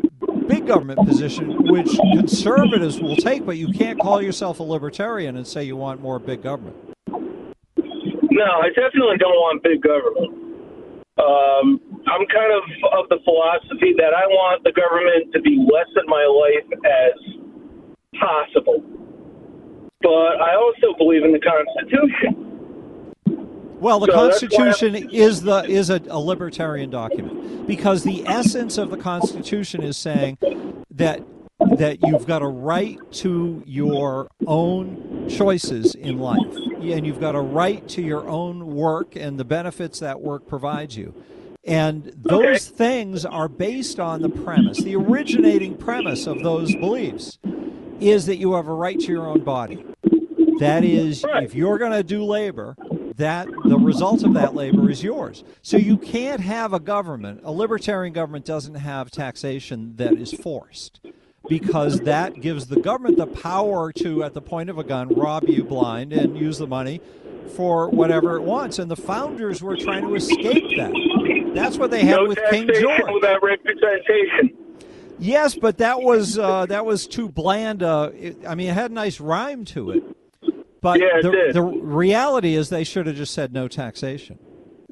big 0.47 0.67
government 0.67 1.07
position, 1.07 1.63
which 1.71 1.89
conservatives 2.13 2.99
will 2.99 3.15
take. 3.15 3.45
But 3.45 3.57
you 3.57 3.69
can't 3.69 3.99
call 3.99 4.21
yourself 4.21 4.59
a 4.59 4.63
libertarian 4.63 5.35
and 5.35 5.47
say 5.47 5.63
you 5.63 5.75
want 5.75 6.01
more 6.01 6.19
big 6.19 6.43
government. 6.43 6.90
No, 8.41 8.57
I 8.59 8.69
definitely 8.69 9.17
don't 9.17 9.37
want 9.37 9.61
big 9.61 9.83
government. 9.83 10.33
Um, 11.21 11.77
I'm 12.09 12.25
kind 12.25 12.49
of 12.49 12.63
of 12.97 13.09
the 13.09 13.19
philosophy 13.23 13.93
that 13.97 14.17
I 14.17 14.25
want 14.25 14.63
the 14.63 14.71
government 14.71 15.31
to 15.33 15.41
be 15.41 15.61
less 15.61 15.85
in 15.93 16.09
my 16.09 16.25
life 16.25 16.65
as 16.81 17.13
possible. 18.17 18.81
But 20.01 20.41
I 20.41 20.55
also 20.55 20.97
believe 20.97 21.23
in 21.23 21.31
the 21.31 21.39
Constitution. 21.39 22.49
Well, 23.79 23.99
the 23.99 24.07
So 24.07 24.13
Constitution 24.13 24.95
is 25.11 25.43
the 25.43 25.63
is 25.65 25.91
a, 25.91 26.01
a 26.09 26.19
libertarian 26.19 26.89
document 26.89 27.67
because 27.67 28.03
the 28.03 28.25
essence 28.25 28.79
of 28.79 28.89
the 28.89 28.97
Constitution 28.97 29.83
is 29.83 29.97
saying 29.97 30.39
that 30.89 31.21
that 31.77 31.99
you've 32.01 32.25
got 32.25 32.41
a 32.41 32.47
right 32.47 32.99
to 33.11 33.63
your 33.65 34.29
own 34.47 35.27
choices 35.29 35.95
in 35.95 36.19
life, 36.19 36.55
and 36.81 37.05
you've 37.05 37.19
got 37.19 37.35
a 37.35 37.41
right 37.41 37.87
to 37.89 38.01
your 38.01 38.27
own 38.27 38.75
work 38.75 39.15
and 39.15 39.39
the 39.39 39.45
benefits 39.45 39.99
that 39.99 40.21
work 40.21 40.47
provides 40.47 40.97
you. 40.97 41.13
And 41.63 42.11
those 42.17 42.67
things 42.67 43.25
are 43.25 43.47
based 43.47 43.99
on 43.99 44.21
the 44.21 44.29
premise, 44.29 44.79
the 44.79 44.95
originating 44.95 45.77
premise 45.77 46.25
of 46.25 46.41
those 46.41 46.75
beliefs 46.75 47.37
is 47.99 48.25
that 48.25 48.37
you 48.37 48.53
have 48.53 48.67
a 48.67 48.73
right 48.73 48.99
to 48.99 49.05
your 49.05 49.27
own 49.27 49.43
body. 49.43 49.85
That 50.59 50.83
is, 50.83 51.23
if 51.27 51.53
you're 51.53 51.77
going 51.77 51.91
to 51.91 52.03
do 52.03 52.23
labor, 52.23 52.75
that 53.15 53.47
the 53.65 53.77
result 53.77 54.23
of 54.23 54.33
that 54.33 54.55
labor 54.55 54.89
is 54.89 55.03
yours. 55.03 55.43
So 55.61 55.77
you 55.77 55.97
can't 55.97 56.41
have 56.41 56.73
a 56.73 56.79
government, 56.79 57.41
a 57.43 57.51
libertarian 57.51 58.13
government 58.13 58.45
doesn't 58.45 58.75
have 58.75 59.11
taxation 59.11 59.95
that 59.97 60.13
is 60.13 60.33
forced 60.33 60.99
because 61.51 61.99
that 61.99 62.39
gives 62.39 62.67
the 62.67 62.79
government 62.79 63.17
the 63.17 63.27
power 63.27 63.91
to, 63.91 64.23
at 64.23 64.33
the 64.33 64.41
point 64.41 64.69
of 64.69 64.77
a 64.77 64.85
gun, 64.85 65.09
rob 65.09 65.43
you 65.49 65.65
blind 65.65 66.13
and 66.13 66.37
use 66.37 66.57
the 66.57 66.65
money 66.65 67.01
for 67.57 67.89
whatever 67.89 68.37
it 68.37 68.41
wants. 68.41 68.79
And 68.79 68.89
the 68.89 68.95
founders 68.95 69.61
were 69.61 69.75
trying 69.75 70.07
to 70.07 70.15
escape 70.15 70.77
that. 70.77 71.51
That's 71.53 71.77
what 71.77 71.91
they 71.91 72.05
had 72.05 72.21
no 72.21 72.27
with 72.29 72.39
King 72.49 72.69
George. 72.73 73.01
without 73.13 73.43
representation. 73.43 74.55
Yes, 75.19 75.53
but 75.53 75.79
that 75.79 76.01
was 76.01 76.39
uh, 76.39 76.67
that 76.67 76.85
was 76.85 77.05
too 77.05 77.27
bland. 77.27 77.83
Uh, 77.83 78.11
it, 78.15 78.37
I 78.47 78.55
mean, 78.55 78.69
it 78.69 78.73
had 78.73 78.91
a 78.91 78.93
nice 78.93 79.19
rhyme 79.19 79.65
to 79.65 79.91
it, 79.91 80.03
but 80.79 81.01
Yeah, 81.01 81.17
it 81.17 81.23
the, 81.23 81.51
the 81.51 81.61
reality 81.61 82.55
is 82.55 82.69
they 82.69 82.85
should 82.85 83.07
have 83.07 83.17
just 83.17 83.33
said 83.33 83.51
no 83.51 83.67
taxation, 83.67 84.39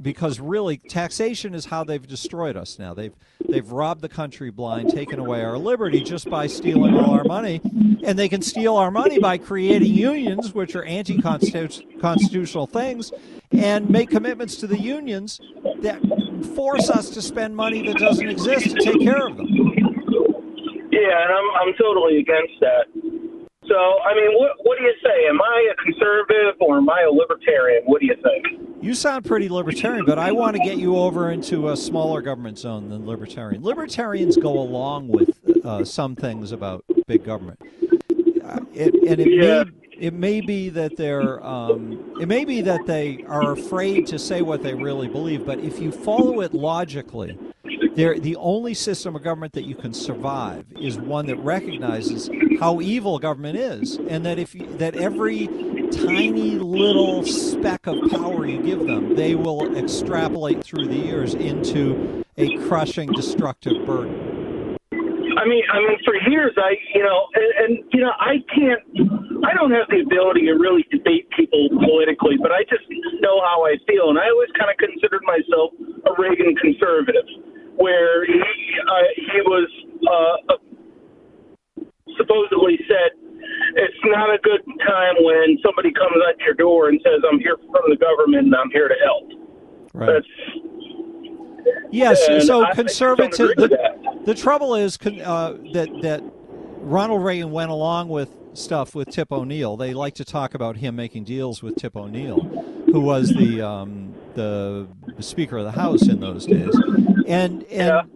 because 0.01 0.39
really 0.39 0.77
taxation 0.77 1.53
is 1.53 1.65
how 1.65 1.83
they've 1.83 2.07
destroyed 2.07 2.55
us. 2.55 2.79
Now 2.79 2.93
they've 2.93 3.13
they've 3.47 3.69
robbed 3.71 4.01
the 4.01 4.09
country 4.09 4.49
blind, 4.49 4.89
taken 4.89 5.19
away 5.19 5.43
our 5.43 5.57
liberty 5.57 6.01
just 6.01 6.29
by 6.29 6.47
stealing 6.47 6.95
all 6.95 7.11
our 7.11 7.23
money, 7.23 7.61
and 8.03 8.17
they 8.17 8.29
can 8.29 8.41
steal 8.41 8.75
our 8.77 8.91
money 8.91 9.19
by 9.19 9.37
creating 9.37 9.93
unions, 9.93 10.53
which 10.53 10.75
are 10.75 10.83
anti-constitutional 10.83 12.67
things, 12.67 13.11
and 13.51 13.89
make 13.89 14.09
commitments 14.09 14.55
to 14.57 14.67
the 14.67 14.79
unions 14.79 15.39
that 15.81 15.99
force 16.55 16.89
us 16.89 17.09
to 17.09 17.21
spend 17.21 17.55
money 17.55 17.85
that 17.87 17.97
doesn't 17.97 18.27
exist 18.27 18.69
to 18.69 18.79
take 18.81 19.01
care 19.01 19.27
of 19.27 19.37
them. 19.37 19.47
Yeah, 20.91 21.23
and 21.23 21.31
I'm 21.33 21.49
I'm 21.61 21.73
totally 21.77 22.19
against 22.19 22.59
that. 22.61 22.85
So, 23.69 23.75
I 23.77 24.15
mean, 24.15 24.31
what 24.39 24.51
what 24.63 24.77
do 24.79 24.83
you 24.83 24.93
say? 25.03 25.27
Am 25.29 25.41
I 25.41 25.71
a 25.71 25.75
conservative 25.83 26.55
or 26.59 26.77
am 26.77 26.89
I 26.89 27.03
a 27.07 27.11
libertarian? 27.11 27.83
What 27.85 28.01
do 28.01 28.07
you 28.07 28.15
think? 28.23 28.45
You 28.81 28.93
sound 28.95 29.25
pretty 29.25 29.49
libertarian, 29.49 30.05
but 30.05 30.17
I 30.19 30.31
want 30.31 30.55
to 30.55 30.59
get 30.59 30.77
you 30.77 30.97
over 30.97 31.29
into 31.31 31.69
a 31.69 31.77
smaller 31.77 32.21
government 32.21 32.57
zone 32.57 32.89
than 32.89 33.05
libertarian. 33.05 33.61
Libertarians 33.61 34.37
go 34.37 34.57
along 34.59 35.09
with 35.09 35.39
uh, 35.63 35.83
some 35.83 36.15
things 36.15 36.51
about 36.51 36.85
big 37.07 37.23
government, 37.23 37.59
uh, 38.41 38.59
it, 38.71 38.95
and 39.05 39.19
it 39.21 39.31
Yeah. 39.31 39.63
may 39.65 39.71
it 39.97 40.13
may 40.13 40.41
be 40.41 40.69
that 40.69 40.95
they're 40.95 41.45
um, 41.45 42.01
it 42.15 42.27
may 42.27 42.45
be 42.45 42.61
that 42.61 42.85
they 42.85 43.21
are 43.27 43.51
afraid 43.51 44.05
to 44.07 44.17
say 44.19 44.41
what 44.41 44.61
they 44.61 44.75
really 44.75 45.09
believe. 45.09 45.43
But 45.43 45.59
if 45.59 45.81
you 45.81 45.91
follow 45.91 46.39
it 46.41 46.53
logically, 46.53 47.39
they're, 47.95 48.19
the 48.19 48.35
only 48.37 48.73
system 48.73 49.15
of 49.15 49.23
government 49.23 49.53
that 49.53 49.63
you 49.63 49.75
can 49.75 49.93
survive 49.93 50.65
is 50.79 50.97
one 50.97 51.25
that 51.27 51.37
recognizes 51.37 52.29
how 52.59 52.81
evil 52.81 53.19
government 53.19 53.57
is, 53.57 53.97
and 53.97 54.25
that 54.25 54.39
if 54.39 54.55
you, 54.55 54.65
that 54.77 54.95
every 54.95 55.47
tiny 55.91 56.59
little 56.59 57.25
speck 57.25 57.87
of 57.87 58.09
power 58.11 58.45
you 58.45 58.61
give 58.61 58.85
them, 58.85 59.15
they 59.15 59.35
will 59.35 59.75
extrapolate 59.77 60.63
through 60.63 60.87
the 60.87 60.95
years 60.95 61.33
into 61.33 62.23
a 62.37 62.57
crushing, 62.67 63.11
destructive 63.11 63.85
burden. 63.85 64.77
I 65.39 65.45
mean, 65.47 65.63
I 65.71 65.79
mean, 65.79 65.97
for 66.03 66.15
years, 66.29 66.51
I, 66.57 66.75
you 66.93 67.03
know, 67.03 67.27
and, 67.33 67.51
and 67.63 67.83
you 67.93 68.01
know, 68.01 68.11
I 68.19 68.43
can't, 68.53 68.83
I 69.47 69.53
don't 69.55 69.71
have 69.71 69.87
the 69.87 70.03
ability 70.03 70.47
to 70.47 70.53
really 70.53 70.85
debate 70.91 71.29
people 71.31 71.69
politically, 71.79 72.35
but 72.41 72.51
I 72.51 72.63
just 72.67 72.83
know 73.21 73.39
how 73.39 73.63
I 73.63 73.77
feel, 73.87 74.09
and 74.09 74.19
I 74.19 74.27
always 74.27 74.49
kind 74.59 74.69
of 74.69 74.75
considered 74.75 75.23
myself 75.23 75.71
a 76.05 76.11
Reagan 76.21 76.55
conservative, 76.59 77.23
where 77.79 78.25
he, 78.25 78.39
uh, 78.39 79.07
he 79.15 79.41
was 79.47 79.69
uh, 80.05 80.55
supposedly 82.17 82.79
said, 82.87 83.11
"It's 83.75 84.01
not 84.05 84.29
a 84.29 84.37
good 84.43 84.61
time 84.85 85.15
when 85.23 85.57
somebody 85.63 85.91
comes 85.91 86.15
at 86.29 86.39
your 86.39 86.53
door 86.53 86.89
and 86.89 86.99
says, 87.03 87.21
"I'm 87.29 87.39
here 87.39 87.57
from 87.57 87.89
the 87.89 87.97
government 87.97 88.47
and 88.47 88.55
I'm 88.55 88.71
here 88.71 88.87
to 88.87 88.95
help." 89.03 89.25
Right. 89.93 90.13
That's 90.13 90.27
Yes, 91.91 92.27
And 92.27 92.43
so 92.43 92.65
conservative. 92.73 93.55
The, 93.55 94.21
the 94.25 94.35
trouble 94.35 94.75
is 94.75 94.97
uh, 95.05 95.53
that 95.73 95.89
that 96.01 96.21
Ronald 96.81 97.23
Reagan 97.23 97.51
went 97.51 97.71
along 97.71 98.09
with 98.09 98.29
stuff 98.53 98.95
with 98.95 99.09
Tip 99.09 99.31
O'Neill. 99.31 99.77
They 99.77 99.93
like 99.93 100.15
to 100.15 100.25
talk 100.25 100.53
about 100.53 100.77
him 100.77 100.95
making 100.95 101.23
deals 101.23 101.63
with 101.63 101.75
Tip 101.75 101.95
O'Neill, 101.95 102.78
who 102.91 103.01
was 103.01 103.29
the 103.29 103.61
um, 103.61 104.13
the 104.35 104.87
Speaker 105.19 105.57
of 105.57 105.65
the 105.65 105.71
House 105.71 106.07
in 106.07 106.19
those 106.19 106.45
days, 106.45 106.73
and 107.27 107.63
and 107.65 108.09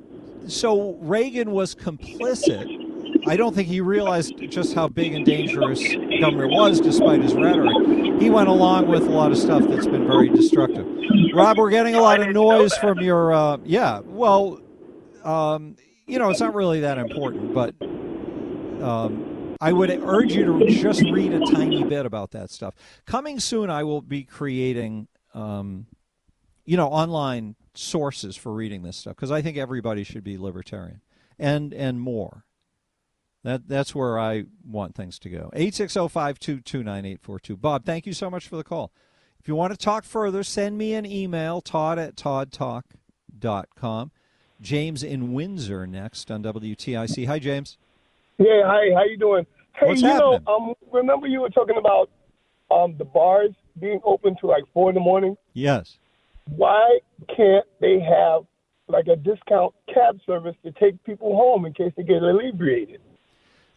so 0.47 0.93
Reagan 1.01 1.51
was 1.51 1.75
complicit. 1.75 2.81
I 3.25 3.37
don't 3.37 3.55
think 3.55 3.69
he 3.69 3.79
realized 3.79 4.33
just 4.49 4.73
how 4.73 4.89
big 4.89 5.13
and 5.13 5.25
dangerous 5.25 5.81
government 6.19 6.51
was, 6.51 6.81
despite 6.81 7.21
his 7.21 7.33
rhetoric. 7.33 8.21
He 8.21 8.29
went 8.29 8.49
along 8.49 8.87
with 8.87 9.03
a 9.03 9.11
lot 9.11 9.31
of 9.31 9.37
stuff 9.37 9.63
that's 9.67 9.87
been 9.87 10.05
very 10.05 10.29
destructive. 10.29 10.85
Rob, 11.33 11.57
we're 11.57 11.69
getting 11.69 11.95
a 11.95 12.01
lot 12.01 12.19
of 12.19 12.29
noise 12.29 12.75
from 12.77 12.99
your. 12.99 13.33
Uh, 13.33 13.57
yeah, 13.63 14.01
well, 14.03 14.59
um, 15.23 15.75
you 16.05 16.19
know, 16.19 16.29
it's 16.29 16.41
not 16.41 16.53
really 16.53 16.81
that 16.81 16.97
important, 16.97 17.53
but 17.53 17.73
um, 18.83 19.32
I 19.63 19.71
would 19.71 19.89
urge 19.89 20.35
you 20.35 20.59
to 20.59 20.67
just 20.67 21.01
read 21.03 21.31
a 21.31 21.39
tiny 21.39 21.85
bit 21.85 22.05
about 22.05 22.31
that 22.31 22.49
stuff. 22.49 22.75
Coming 23.05 23.39
soon, 23.39 23.69
I 23.69 23.85
will 23.85 24.01
be 24.01 24.25
creating, 24.25 25.07
um, 25.33 25.87
you 26.65 26.75
know, 26.75 26.89
online 26.89 27.55
sources 27.73 28.35
for 28.35 28.51
reading 28.51 28.83
this 28.83 28.97
stuff 28.97 29.15
because 29.15 29.31
I 29.31 29.41
think 29.41 29.55
everybody 29.55 30.03
should 30.03 30.25
be 30.25 30.37
libertarian 30.37 30.99
and 31.39 31.73
and 31.73 32.01
more. 32.01 32.43
That 33.45 33.69
that's 33.69 33.95
where 33.95 34.19
I 34.19 34.43
want 34.65 34.95
things 34.95 35.17
to 35.19 35.29
go. 35.29 35.49
860-522-9842. 35.55 37.61
Bob, 37.61 37.85
thank 37.85 38.05
you 38.05 38.11
so 38.11 38.29
much 38.29 38.49
for 38.49 38.57
the 38.57 38.65
call. 38.65 38.91
If 39.39 39.47
you 39.47 39.55
want 39.55 39.71
to 39.71 39.77
talk 39.77 40.03
further, 40.03 40.43
send 40.43 40.77
me 40.77 40.93
an 40.93 41.05
email, 41.05 41.61
Todd 41.61 41.99
at 41.99 42.17
toddtalk.com. 42.17 44.11
James 44.59 45.03
in 45.03 45.31
Windsor 45.31 45.87
next 45.87 46.29
on 46.29 46.43
WTIC. 46.43 47.27
Hi, 47.27 47.39
James. 47.39 47.77
Yeah, 48.43 48.63
hi. 48.65 48.93
How 48.93 49.03
you 49.05 49.17
doing? 49.17 49.45
Hey, 49.79 49.87
What's 49.87 50.01
you 50.01 50.07
happening? 50.09 50.39
know, 50.45 50.53
um, 50.53 50.73
remember 50.91 51.27
you 51.27 51.39
were 51.41 51.49
talking 51.49 51.77
about 51.77 52.09
um 52.71 52.95
the 52.97 53.05
bars 53.05 53.51
being 53.79 53.99
open 54.03 54.35
to 54.41 54.47
like 54.47 54.63
four 54.73 54.89
in 54.89 54.95
the 54.95 55.01
morning. 55.01 55.35
Yes. 55.53 55.97
Why 56.49 56.99
can't 57.35 57.65
they 57.79 57.99
have 58.01 58.43
like 58.89 59.07
a 59.07 59.15
discount 59.15 59.73
cab 59.93 60.19
service 60.25 60.55
to 60.65 60.71
take 60.73 61.01
people 61.05 61.35
home 61.37 61.65
in 61.65 61.73
case 61.73 61.93
they 61.95 62.03
get 62.03 62.21
inebriated 62.21 62.99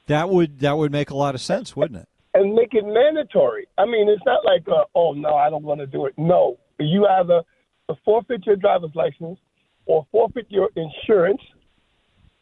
That 0.09 0.29
would 0.31 0.59
that 0.61 0.77
would 0.77 0.91
make 0.91 1.11
a 1.11 1.17
lot 1.17 1.35
of 1.37 1.41
sense, 1.41 1.77
wouldn't 1.77 2.01
it? 2.01 2.09
and 2.35 2.55
make 2.55 2.75
it 2.75 2.85
mandatory? 2.85 3.67
I 3.79 3.87
mean, 3.87 4.11
it's 4.11 4.23
not 4.27 4.45
like 4.45 4.67
uh, 4.69 4.85
oh 4.97 5.13
no, 5.13 5.37
I 5.37 5.49
don't 5.49 5.63
want 5.63 5.81
to 5.81 5.87
do 5.87 6.07
it. 6.07 6.15
No, 6.19 6.59
you 6.81 7.07
either 7.07 7.43
forfeit 8.05 8.45
your 8.45 8.57
driver's 8.57 8.95
license 8.95 9.39
or 9.87 10.05
forfeit 10.11 10.47
your 10.51 10.69
insurance. 10.77 11.41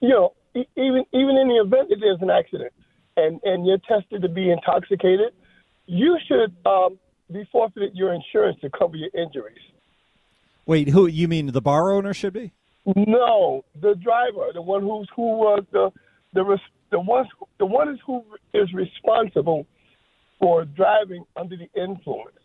You 0.00 0.08
know, 0.08 0.32
even 0.54 1.04
even 1.12 1.36
in 1.36 1.48
the 1.48 1.60
event 1.64 1.88
that 1.90 1.98
there's 2.00 2.20
an 2.20 2.30
accident 2.30 2.72
and 3.16 3.40
and 3.44 3.66
you're 3.66 3.78
tested 3.78 4.22
to 4.22 4.28
be 4.28 4.50
intoxicated, 4.50 5.32
you 5.86 6.18
should 6.26 6.54
um, 6.66 6.98
be 7.32 7.46
forfeited 7.50 7.94
your 7.94 8.12
insurance 8.12 8.58
to 8.60 8.70
cover 8.70 8.96
your 8.96 9.10
injuries. 9.14 9.58
Wait, 10.66 10.88
who 10.88 11.06
you 11.06 11.28
mean 11.28 11.46
the 11.46 11.60
bar 11.60 11.92
owner 11.92 12.14
should 12.14 12.32
be? 12.32 12.52
No, 12.96 13.64
the 13.80 13.94
driver, 13.96 14.48
the 14.52 14.62
one 14.62 14.82
who's 14.82 15.08
who 15.14 15.36
was 15.38 15.64
the 15.72 15.90
the 16.32 16.44
res- 16.44 16.58
the 16.90 17.00
one 17.00 17.26
the 17.58 17.66
one 17.66 17.88
is 17.88 17.98
who 18.06 18.22
is 18.52 18.72
responsible 18.72 19.66
for 20.40 20.64
driving 20.64 21.24
under 21.36 21.56
the 21.56 21.68
influence. 21.80 22.36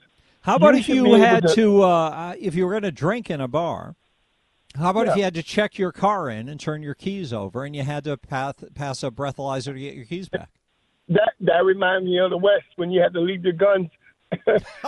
How 0.41 0.55
about 0.55 0.73
You 0.73 0.79
if 0.79 0.89
you 0.89 1.13
had 1.15 1.47
to- 1.47 1.55
to, 1.55 1.81
uh, 1.83 2.35
if 2.39 2.55
you 2.55 2.65
were 2.65 2.71
going 2.71 2.83
to 2.83 2.91
drink 2.91 3.29
in 3.29 3.41
a 3.41 3.47
bar? 3.47 3.95
How 4.77 4.91
about 4.91 5.07
if 5.07 5.15
you 5.15 5.23
had 5.23 5.33
to 5.33 5.43
check 5.43 5.77
your 5.77 5.91
car 5.91 6.29
in 6.29 6.47
and 6.47 6.59
turn 6.59 6.83
your 6.83 6.93
keys 6.93 7.33
over, 7.33 7.63
and 7.63 7.75
you 7.75 7.83
had 7.83 8.03
to 8.03 8.17
pass, 8.17 8.53
pass 8.75 9.03
a 9.03 9.09
breathalyzer 9.09 9.73
to 9.73 9.79
get 9.79 9.95
your 9.95 10.05
keys 10.05 10.29
back? 10.29 10.49
That 11.09 11.33
that 11.39 11.65
reminds 11.65 12.05
me 12.05 12.19
of 12.19 12.29
the 12.29 12.37
West 12.37 12.67
when 12.75 12.91
you 12.91 13.01
had 13.01 13.13
to 13.13 13.19
leave 13.19 13.43
your 13.43 13.53
guns 13.53 13.87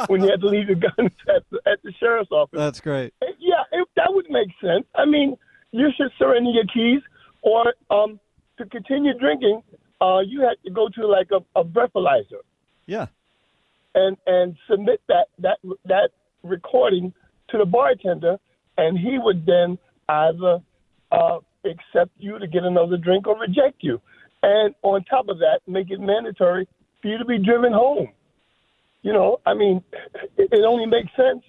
when 0.08 0.22
you 0.22 0.30
had 0.30 0.40
to 0.42 0.48
leave 0.48 0.68
your 0.68 0.76
guns 0.78 1.12
at 1.28 1.44
the, 1.50 1.60
at 1.66 1.82
the 1.84 1.92
sheriff's 2.00 2.32
office. 2.32 2.60
That's 2.60 2.80
great. 2.80 3.14
Yeah, 3.40 3.64
it, 3.72 3.88
that 3.96 4.14
would 4.14 4.30
make 4.30 4.50
sense. 4.62 4.86
I 4.96 5.06
mean, 5.06 5.36
you 5.72 5.90
should 5.98 6.12
surrender 6.20 6.52
your 6.52 6.66
keys, 6.72 7.02
or 7.42 7.74
um, 7.90 8.20
to 8.60 8.66
continue 8.68 9.18
drinking, 9.18 9.64
uh, 10.00 10.20
you 10.20 10.42
had 10.42 10.58
to 10.64 10.70
go 10.72 10.90
to 10.90 11.08
like 11.08 11.30
a, 11.32 11.60
a 11.60 11.64
breathalyzer 11.64 12.42
Yeah. 12.86 13.08
and 13.96 14.16
and 14.28 14.56
submit 14.70 15.02
that 15.08 15.26
that 15.40 15.58
that 15.86 16.12
recording 16.44 17.14
to 17.50 17.58
the 17.58 17.66
bartender, 17.66 18.38
and 18.82 18.98
he 18.98 19.18
would 19.26 19.46
then 19.46 19.78
either 20.10 20.60
uh, 21.12 21.38
accept 21.66 22.12
you 22.18 22.40
to 22.40 22.48
get 22.48 22.64
another 22.64 22.98
drink 22.98 23.28
or 23.28 23.38
reject 23.40 23.78
you, 23.82 24.02
and 24.44 24.74
on 24.82 25.04
top 25.06 25.30
of 25.30 25.38
that, 25.40 25.60
make 25.68 25.90
it 25.92 26.00
mandatory 26.00 26.68
for 27.02 27.08
you 27.08 27.18
to 27.18 27.26
be 27.26 27.38
driven 27.38 27.72
home. 27.74 28.10
You 29.04 29.14
know, 29.14 29.40
I 29.46 29.54
mean, 29.54 29.84
it, 30.38 30.50
it 30.52 30.64
only 30.66 30.86
makes 30.86 31.12
sense. 31.16 31.44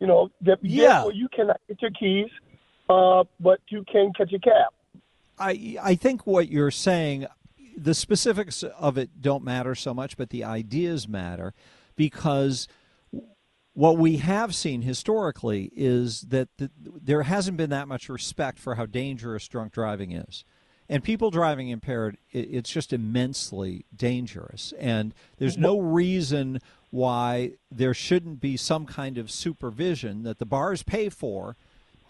You 0.00 0.06
know, 0.06 0.30
that 0.42 0.58
Yeah. 0.62 0.88
therefore 0.94 1.12
you 1.12 1.28
cannot 1.36 1.60
get 1.68 1.80
your 1.82 1.90
keys, 1.92 2.30
uh, 2.88 3.24
but 3.40 3.60
you 3.68 3.84
can 3.92 4.12
catch 4.16 4.32
a 4.32 4.38
cab. 4.38 4.70
I 5.38 5.76
I 5.80 5.94
think 5.94 6.26
what 6.26 6.48
you're 6.48 6.70
saying, 6.88 7.26
the 7.76 7.94
specifics 7.94 8.62
of 8.62 8.98
it 8.98 9.10
don't 9.20 9.44
matter 9.44 9.74
so 9.74 9.94
much, 9.94 10.16
but 10.16 10.30
the 10.30 10.44
ideas 10.44 11.08
matter 11.08 11.54
because 11.96 12.68
what 13.74 13.96
we 13.96 14.18
have 14.18 14.54
seen 14.54 14.82
historically 14.82 15.70
is 15.74 16.22
that 16.22 16.48
the, 16.58 16.70
there 16.78 17.22
hasn't 17.22 17.56
been 17.56 17.70
that 17.70 17.88
much 17.88 18.08
respect 18.08 18.58
for 18.58 18.74
how 18.74 18.86
dangerous 18.86 19.48
drunk 19.48 19.72
driving 19.72 20.12
is. 20.12 20.44
And 20.88 21.02
people 21.02 21.30
driving 21.30 21.70
impaired, 21.70 22.18
it, 22.32 22.48
it's 22.50 22.70
just 22.70 22.92
immensely 22.92 23.86
dangerous. 23.96 24.74
And 24.78 25.14
there's 25.38 25.56
no 25.56 25.78
reason 25.80 26.58
why 26.90 27.52
there 27.70 27.94
shouldn't 27.94 28.40
be 28.40 28.58
some 28.58 28.84
kind 28.84 29.16
of 29.16 29.30
supervision 29.30 30.22
that 30.24 30.38
the 30.38 30.44
bars 30.44 30.82
pay 30.82 31.08
for 31.08 31.56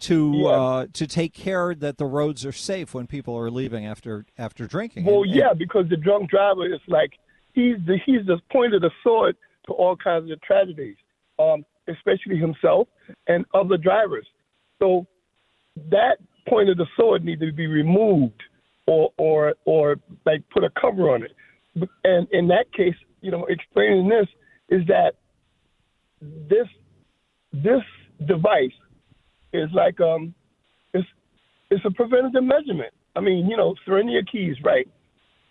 to 0.00 0.32
Yeah. 0.34 0.48
uh, 0.48 0.86
to 0.94 1.06
take 1.06 1.32
care 1.32 1.76
that 1.76 1.96
the 1.98 2.06
roads 2.06 2.44
are 2.44 2.50
safe 2.50 2.92
when 2.92 3.06
people 3.06 3.38
are 3.38 3.52
leaving 3.52 3.86
after 3.86 4.26
after 4.36 4.66
drinking. 4.66 5.04
Well, 5.04 5.22
And- 5.22 5.26
and- 5.30 5.36
yeah, 5.38 5.52
because 5.52 5.88
the 5.88 5.96
drunk 5.96 6.28
driver 6.30 6.66
is 6.66 6.80
like 6.88 7.12
he's 7.52 7.76
the 7.86 7.98
he's 8.04 8.26
the 8.26 8.40
point 8.50 8.74
of 8.74 8.80
the 8.82 8.90
sword 9.04 9.36
to 9.66 9.72
all 9.74 9.94
kinds 9.94 10.28
of 10.32 10.40
tragedies, 10.40 10.96
um, 11.42 11.64
especially 11.88 12.36
himself 12.38 12.88
and 13.26 13.44
other 13.54 13.76
drivers. 13.76 14.26
So 14.78 15.06
that 15.90 16.16
point 16.48 16.68
of 16.68 16.76
the 16.76 16.86
sword 16.96 17.24
needs 17.24 17.40
to 17.40 17.52
be 17.52 17.66
removed, 17.66 18.40
or 18.86 19.10
or 19.16 19.54
or 19.64 19.96
like 20.26 20.42
put 20.54 20.64
a 20.64 20.70
cover 20.80 21.10
on 21.10 21.22
it. 21.22 21.32
And 22.04 22.28
in 22.32 22.48
that 22.48 22.66
case, 22.72 22.94
you 23.20 23.30
know, 23.30 23.46
explaining 23.46 24.08
this 24.08 24.28
is 24.68 24.86
that 24.88 25.12
this 26.20 26.68
this 27.52 27.82
device 28.26 28.78
is 29.52 29.68
like 29.72 30.00
um 30.00 30.34
it's 30.94 31.06
it's 31.70 31.84
a 31.84 31.90
preventative 31.90 32.44
measurement. 32.44 32.92
I 33.16 33.20
mean, 33.20 33.48
you 33.48 33.56
know, 33.56 33.74
surrender 33.84 34.12
your 34.12 34.24
keys, 34.24 34.56
right? 34.64 34.88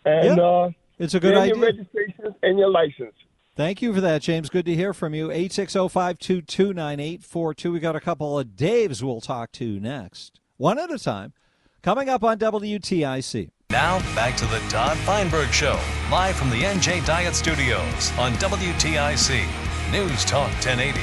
And 0.05 0.37
Yeah, 0.37 0.43
uh 0.43 0.69
it's 0.99 1.13
a 1.13 1.19
good 1.19 1.35
and 1.35 1.47
your 1.47 1.57
idea. 1.57 1.79
registration 1.79 2.35
and 2.43 2.59
your 2.59 2.69
license. 2.69 3.15
Thank 3.55 3.81
you 3.81 3.93
for 3.93 3.99
that, 3.99 4.21
James. 4.21 4.49
Good 4.49 4.65
to 4.65 4.75
hear 4.75 4.93
from 4.93 5.13
you. 5.13 5.27
860-522-9842. 5.27 7.73
We 7.73 7.79
got 7.79 7.97
a 7.97 7.99
couple 7.99 8.39
of 8.39 8.47
Daves 8.47 9.03
we'll 9.03 9.19
talk 9.19 9.51
to 9.53 9.79
next. 9.79 10.39
One 10.57 10.79
at 10.79 10.91
a 10.91 10.97
time. 10.97 11.33
Coming 11.81 12.09
up 12.09 12.23
on 12.23 12.37
WTIC. 12.37 13.49
Now, 13.71 13.99
back 14.15 14.37
to 14.37 14.45
the 14.45 14.59
Todd 14.69 14.97
Feinberg 14.99 15.51
Show, 15.51 15.79
live 16.11 16.35
from 16.35 16.49
the 16.49 16.61
NJ 16.61 17.05
Diet 17.05 17.33
Studios 17.33 18.11
on 18.17 18.33
WTIC 18.33 19.91
News 19.91 20.25
Talk 20.25 20.51
1080. 20.51 20.99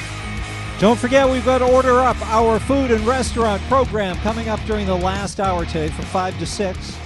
Don't 0.79 0.97
forget, 0.97 1.29
we've 1.29 1.43
got 1.43 1.57
to 1.57 1.65
Order 1.65 1.99
Up, 1.99 2.15
our 2.27 2.59
food 2.59 2.91
and 2.91 3.05
restaurant 3.05 3.61
program 3.63 4.15
coming 4.17 4.49
up 4.49 4.61
during 4.65 4.85
the 4.85 4.95
last 4.95 5.39
hour 5.39 5.65
today 5.65 5.89
from 5.89 6.05
5 6.05 6.39
to 6.39 6.45
6. 6.45 6.97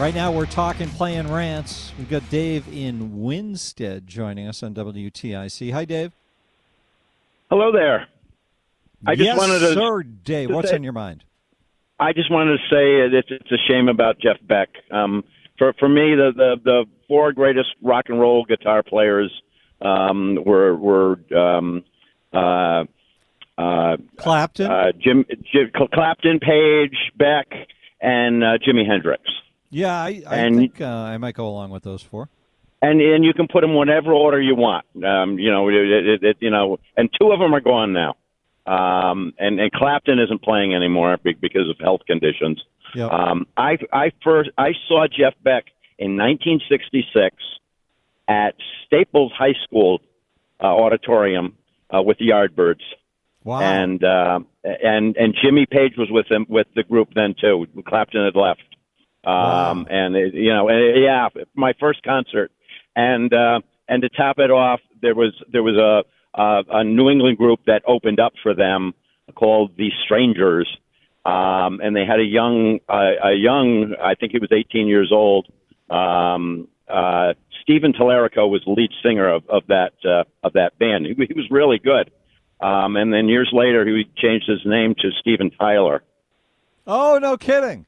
Right 0.00 0.14
now, 0.14 0.32
we're 0.32 0.46
talking, 0.46 0.88
playing 0.88 1.30
rants. 1.30 1.92
We've 1.98 2.08
got 2.08 2.26
Dave 2.30 2.66
in 2.72 3.20
Winsted 3.20 4.06
joining 4.06 4.48
us 4.48 4.62
on 4.62 4.72
WTIC. 4.72 5.74
Hi, 5.74 5.84
Dave. 5.84 6.12
Hello 7.50 7.70
there. 7.70 8.06
I 9.06 9.14
just 9.14 9.26
yes, 9.26 9.36
wanted 9.36 9.58
to, 9.58 9.74
sir, 9.74 10.02
Dave. 10.02 10.48
to 10.48 10.54
What's 10.54 10.70
say- 10.70 10.76
on 10.76 10.82
your 10.82 10.94
mind? 10.94 11.22
I 12.00 12.14
just 12.14 12.30
wanted 12.30 12.52
to 12.52 12.74
say 12.74 13.18
it's, 13.18 13.28
it's 13.30 13.52
a 13.52 13.58
shame 13.68 13.88
about 13.88 14.18
Jeff 14.18 14.38
Beck. 14.40 14.70
Um, 14.90 15.22
for 15.58 15.74
for 15.78 15.86
me, 15.86 16.14
the, 16.14 16.32
the 16.34 16.56
the 16.64 16.84
four 17.06 17.34
greatest 17.34 17.68
rock 17.82 18.06
and 18.08 18.18
roll 18.18 18.46
guitar 18.46 18.82
players 18.82 19.30
um, 19.82 20.38
were 20.46 20.74
were 20.76 21.20
um, 21.36 21.84
uh, 22.32 22.84
uh, 23.58 23.98
Clapton, 24.16 24.70
uh, 24.70 24.92
Jim, 24.98 25.26
Jim 25.52 25.70
Clapton, 25.92 26.40
Page, 26.40 26.96
Beck, 27.18 27.48
and 28.00 28.42
uh, 28.42 28.56
Jimi 28.66 28.86
Hendrix. 28.86 29.20
Yeah, 29.70 29.94
I, 29.94 30.22
I 30.26 30.36
And- 30.38 30.56
think 30.56 30.80
uh, 30.80 30.86
I 30.86 31.16
might 31.18 31.34
go 31.34 31.46
along 31.48 31.70
with 31.70 31.82
those 31.84 32.02
four. 32.02 32.28
and 32.82 33.00
and 33.00 33.24
you 33.24 33.32
can 33.34 33.46
put 33.46 33.60
them 33.62 33.74
whatever 33.74 34.12
order 34.12 34.40
you 34.40 34.54
want. 34.56 34.84
Um, 35.04 35.38
you 35.38 35.50
know, 35.50 35.68
it, 35.68 35.74
it, 35.74 36.22
it, 36.24 36.36
you 36.40 36.50
know, 36.50 36.78
and 36.96 37.08
two 37.20 37.30
of 37.32 37.38
them 37.38 37.54
are 37.54 37.60
gone 37.60 37.92
now. 37.92 38.16
Um, 38.66 39.32
and 39.38 39.58
and 39.60 39.70
Clapton 39.72 40.18
isn't 40.18 40.42
playing 40.42 40.74
anymore 40.74 41.16
because 41.22 41.68
of 41.68 41.76
health 41.78 42.02
conditions. 42.06 42.62
Yep. 42.94 43.10
Um, 43.10 43.46
I 43.56 43.78
I 43.92 44.12
first 44.24 44.50
I 44.58 44.72
saw 44.88 45.06
Jeff 45.06 45.34
Beck 45.42 45.64
in 45.98 46.16
1966 46.16 47.36
at 48.28 48.54
Staples 48.86 49.32
High 49.36 49.54
School 49.64 50.00
uh, 50.62 50.66
auditorium 50.66 51.56
uh, 51.94 52.02
with 52.02 52.18
the 52.18 52.28
Yardbirds. 52.28 52.82
Wow. 53.44 53.60
And 53.60 54.02
uh, 54.04 54.40
and 54.64 55.16
and 55.16 55.34
Jimmy 55.42 55.66
Page 55.66 55.94
was 55.96 56.08
with 56.10 56.30
him 56.30 56.46
with 56.48 56.66
the 56.74 56.82
group 56.82 57.08
then 57.14 57.34
too. 57.40 57.66
Clapton 57.86 58.24
had 58.24 58.36
left. 58.36 58.62
Um, 59.24 59.86
and 59.90 60.16
it, 60.16 60.34
you 60.34 60.52
know, 60.52 60.68
and, 60.68 61.02
yeah, 61.02 61.28
my 61.54 61.74
first 61.78 62.02
concert, 62.02 62.50
and 62.96 63.32
uh, 63.32 63.60
and 63.88 64.02
to 64.02 64.08
top 64.08 64.38
it 64.38 64.50
off, 64.50 64.80
there 65.02 65.14
was 65.14 65.32
there 65.52 65.62
was 65.62 65.76
a 65.76 66.40
a, 66.40 66.62
a 66.78 66.84
New 66.84 67.10
England 67.10 67.36
group 67.36 67.60
that 67.66 67.82
opened 67.86 68.20
up 68.20 68.32
for 68.42 68.54
them 68.54 68.94
called 69.34 69.76
the 69.76 69.90
Strangeurs, 70.04 70.66
um, 71.24 71.80
and 71.80 71.94
they 71.94 72.06
had 72.06 72.18
a 72.18 72.24
young 72.24 72.80
uh, 72.88 73.28
a 73.28 73.32
young 73.32 73.94
I 74.02 74.14
think 74.14 74.32
he 74.32 74.38
was 74.38 74.50
18 74.52 74.86
years 74.86 75.10
old, 75.12 75.48
um, 75.90 76.68
uh, 76.88 77.34
Steven 77.62 77.92
Tallarico 77.92 78.48
was 78.48 78.62
the 78.64 78.72
lead 78.72 78.90
singer 79.02 79.28
of, 79.28 79.48
of 79.48 79.66
that 79.68 79.92
uh, 80.04 80.24
of 80.42 80.54
that 80.54 80.78
band. 80.78 81.06
He, 81.06 81.14
he 81.14 81.34
was 81.34 81.46
really 81.50 81.78
good. 81.78 82.10
Um, 82.60 82.96
and 82.96 83.12
then 83.12 83.28
years 83.28 83.48
later, 83.52 83.86
he 83.86 84.04
changed 84.16 84.46
his 84.48 84.60
name 84.66 84.94
to 84.98 85.10
Steven 85.20 85.50
Tyler. 85.50 86.02
Oh, 86.86 87.18
no 87.18 87.38
kidding. 87.38 87.86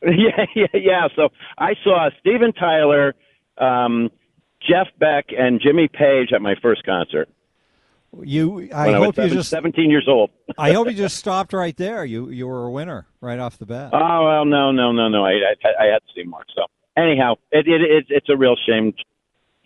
yeah, 0.02 0.44
yeah, 0.54 0.66
yeah. 0.74 1.08
So 1.16 1.28
I 1.56 1.74
saw 1.82 2.08
Steven 2.20 2.52
Tyler, 2.52 3.14
um, 3.58 4.10
Jeff 4.60 4.86
Beck, 4.98 5.26
and 5.36 5.60
Jimmy 5.60 5.88
Page 5.88 6.32
at 6.32 6.40
my 6.40 6.54
first 6.62 6.84
concert. 6.84 7.28
You, 8.22 8.70
I 8.72 8.86
when 8.86 8.94
I 8.94 8.98
was 9.00 9.06
hope 9.16 9.18
you 9.18 9.28
just 9.28 9.50
17 9.50 9.90
years 9.90 10.06
old. 10.08 10.30
I 10.58 10.72
hope 10.72 10.88
you 10.88 10.94
just 10.94 11.16
stopped 11.16 11.52
right 11.52 11.76
there. 11.76 12.04
You 12.04 12.30
you 12.30 12.46
were 12.46 12.64
a 12.64 12.70
winner 12.70 13.06
right 13.20 13.38
off 13.38 13.58
the 13.58 13.66
bat. 13.66 13.90
Oh 13.92 14.24
well, 14.24 14.44
no, 14.44 14.72
no, 14.72 14.92
no, 14.92 15.08
no. 15.08 15.24
I 15.24 15.32
I, 15.32 15.84
I 15.84 15.86
had 15.92 15.98
to 15.98 16.12
see 16.14 16.24
more. 16.24 16.44
So 16.54 16.62
anyhow, 16.96 17.34
it, 17.52 17.68
it, 17.68 17.82
it 17.82 18.06
it's 18.08 18.28
a 18.30 18.36
real 18.36 18.56
shame. 18.66 18.94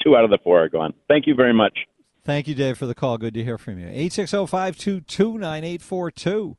Two 0.02 0.16
out 0.16 0.24
of 0.24 0.30
the 0.30 0.38
four 0.42 0.64
are 0.64 0.68
gone. 0.68 0.92
Thank 1.06 1.28
you 1.28 1.34
very 1.36 1.52
much. 1.52 1.78
Thank 2.24 2.48
you, 2.48 2.56
Dave, 2.56 2.78
for 2.78 2.86
the 2.86 2.94
call. 2.94 3.18
Good 3.18 3.34
to 3.34 3.44
hear 3.44 3.58
from 3.58 3.78
you. 3.78 3.88
Eight 3.88 4.12
six 4.12 4.32
zero 4.32 4.46
five 4.46 4.76
two 4.76 5.00
two 5.02 5.38
nine 5.38 5.62
eight 5.62 5.82
four 5.82 6.10
two. 6.10 6.56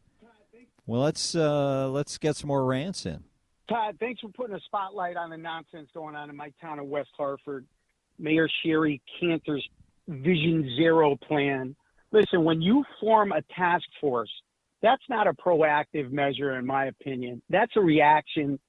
Well, 0.86 1.01
let's 1.01 1.36
uh, 1.36 1.89
let's 1.89 2.17
get 2.17 2.36
some 2.38 2.47
more 2.47 2.65
rants 2.65 3.05
in. 3.05 3.24
Todd, 3.74 3.97
thanks 3.99 4.21
for 4.21 4.30
putting 4.30 4.55
a 4.55 4.59
spotlight 4.67 5.17
on 5.17 5.32
the 5.32 5.38
nonsense 5.38 5.89
going 5.95 6.15
on 6.15 6.30
in 6.30 6.36
my 6.36 6.51
town 6.61 6.78
of 6.78 6.86
West 6.86 7.09
Hartford. 7.17 7.65
Mayor 8.19 8.47
Shari 8.63 9.01
Cantor's 9.19 9.67
Vision 10.07 10.71
Zero 10.76 11.15
plan. 11.28 11.76
Listen, 12.11 12.43
when 12.43 12.61
you 12.61 12.84
form 12.99 13.32
a 13.32 13.41
task 13.55 13.86
force, 13.99 14.30
that's 14.84 15.01
not 15.09 15.26
a 15.26 15.34
proactive 15.34 16.11
measure, 16.11 16.55
in 16.59 16.67
my 16.67 16.86
opinion. 16.86 17.41
That's 17.49 17.71
a 17.76 17.80
reaction 17.80 18.59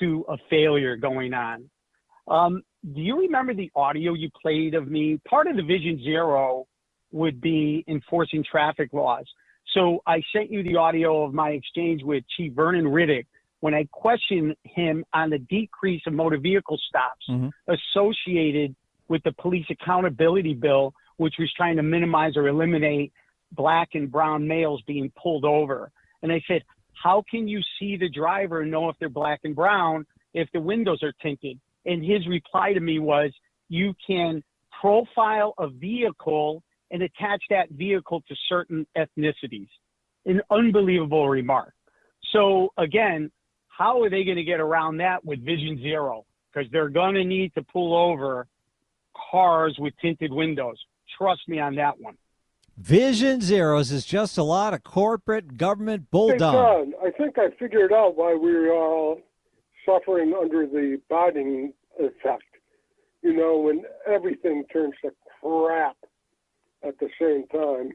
to 0.00 0.24
a 0.30 0.38
failure 0.48 0.96
going 0.96 1.34
on. 1.34 1.68
Um, 2.26 2.62
do 2.94 3.02
you 3.02 3.20
remember 3.20 3.52
the 3.52 3.70
audio 3.76 4.14
you 4.14 4.30
played 4.40 4.74
of 4.74 4.88
me? 4.88 5.20
Part 5.28 5.46
of 5.46 5.56
the 5.56 5.62
Vision 5.62 6.00
Zero 6.02 6.66
would 7.12 7.38
be 7.38 7.84
enforcing 7.86 8.42
traffic 8.50 8.94
laws. 8.94 9.26
So 9.74 10.00
I 10.06 10.22
sent 10.34 10.50
you 10.50 10.62
the 10.62 10.76
audio 10.76 11.22
of 11.22 11.34
my 11.34 11.50
exchange 11.50 12.02
with 12.02 12.24
Chief 12.34 12.54
Vernon 12.54 12.86
Riddick 12.86 13.26
when 13.64 13.72
I 13.72 13.88
questioned 13.92 14.54
him 14.64 15.06
on 15.14 15.30
the 15.30 15.38
decrease 15.38 16.02
of 16.06 16.12
motor 16.12 16.36
vehicle 16.36 16.78
stops 16.86 17.24
mm-hmm. 17.30 17.48
associated 17.72 18.76
with 19.08 19.22
the 19.22 19.32
police 19.40 19.64
accountability 19.70 20.52
bill, 20.52 20.92
which 21.16 21.36
was 21.38 21.50
trying 21.56 21.76
to 21.76 21.82
minimize 21.82 22.36
or 22.36 22.46
eliminate 22.48 23.10
black 23.52 23.88
and 23.94 24.12
brown 24.12 24.46
males 24.46 24.82
being 24.86 25.10
pulled 25.16 25.46
over. 25.46 25.90
And 26.22 26.30
I 26.30 26.42
said, 26.46 26.60
how 26.92 27.24
can 27.30 27.48
you 27.48 27.62
see 27.78 27.96
the 27.96 28.10
driver 28.10 28.60
and 28.60 28.70
know 28.70 28.90
if 28.90 28.96
they're 29.00 29.08
black 29.08 29.40
and 29.44 29.56
brown 29.56 30.04
if 30.34 30.46
the 30.52 30.60
windows 30.60 31.02
are 31.02 31.14
tinted? 31.22 31.58
And 31.86 32.04
his 32.04 32.28
reply 32.28 32.74
to 32.74 32.80
me 32.80 32.98
was, 32.98 33.30
you 33.70 33.94
can 34.06 34.44
profile 34.78 35.54
a 35.56 35.68
vehicle 35.70 36.62
and 36.90 37.02
attach 37.02 37.42
that 37.48 37.70
vehicle 37.70 38.22
to 38.28 38.34
certain 38.46 38.86
ethnicities. 38.94 39.68
An 40.26 40.42
unbelievable 40.50 41.30
remark. 41.30 41.72
So 42.30 42.68
again, 42.76 43.30
how 43.76 44.02
are 44.02 44.10
they 44.10 44.24
going 44.24 44.36
to 44.36 44.44
get 44.44 44.60
around 44.60 44.98
that 44.98 45.24
with 45.24 45.44
Vision 45.44 45.80
Zero? 45.80 46.24
Because 46.52 46.70
they're 46.70 46.88
going 46.88 47.14
to 47.14 47.24
need 47.24 47.54
to 47.54 47.62
pull 47.62 47.96
over 47.96 48.46
cars 49.30 49.76
with 49.78 49.94
tinted 50.00 50.32
windows. 50.32 50.76
Trust 51.18 51.42
me 51.48 51.58
on 51.58 51.74
that 51.76 52.00
one. 52.00 52.16
Vision 52.76 53.40
Zeros 53.40 53.92
is 53.92 54.04
just 54.04 54.36
a 54.36 54.42
lot 54.42 54.74
of 54.74 54.82
corporate 54.82 55.56
government 55.56 56.02
Hey, 56.02 56.08
bulldog. 56.10 56.38
Don, 56.38 56.92
I 57.04 57.10
think 57.10 57.38
I 57.38 57.50
figured 57.58 57.92
out 57.92 58.16
why 58.16 58.34
we 58.34 58.52
are 58.54 58.72
all 58.72 59.20
suffering 59.86 60.34
under 60.40 60.66
the 60.66 61.00
Biden 61.10 61.72
effect. 61.98 62.42
You 63.22 63.32
know, 63.32 63.58
when 63.58 63.84
everything 64.06 64.64
turns 64.72 64.94
to 65.02 65.12
crap 65.40 65.96
at 66.86 66.98
the 66.98 67.08
same 67.20 67.46
time. 67.48 67.92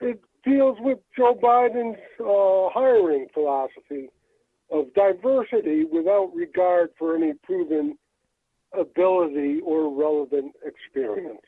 It 0.00 0.20
deals 0.44 0.78
with 0.80 0.98
Joe 1.16 1.38
Biden's 1.40 1.98
uh, 2.20 2.72
hiring 2.72 3.26
philosophy 3.32 4.08
of 4.72 4.92
diversity 4.94 5.84
without 5.84 6.32
regard 6.34 6.90
for 6.98 7.14
any 7.14 7.34
proven 7.44 7.96
ability 8.78 9.60
or 9.64 9.94
relevant 9.94 10.52
experience. 10.64 11.40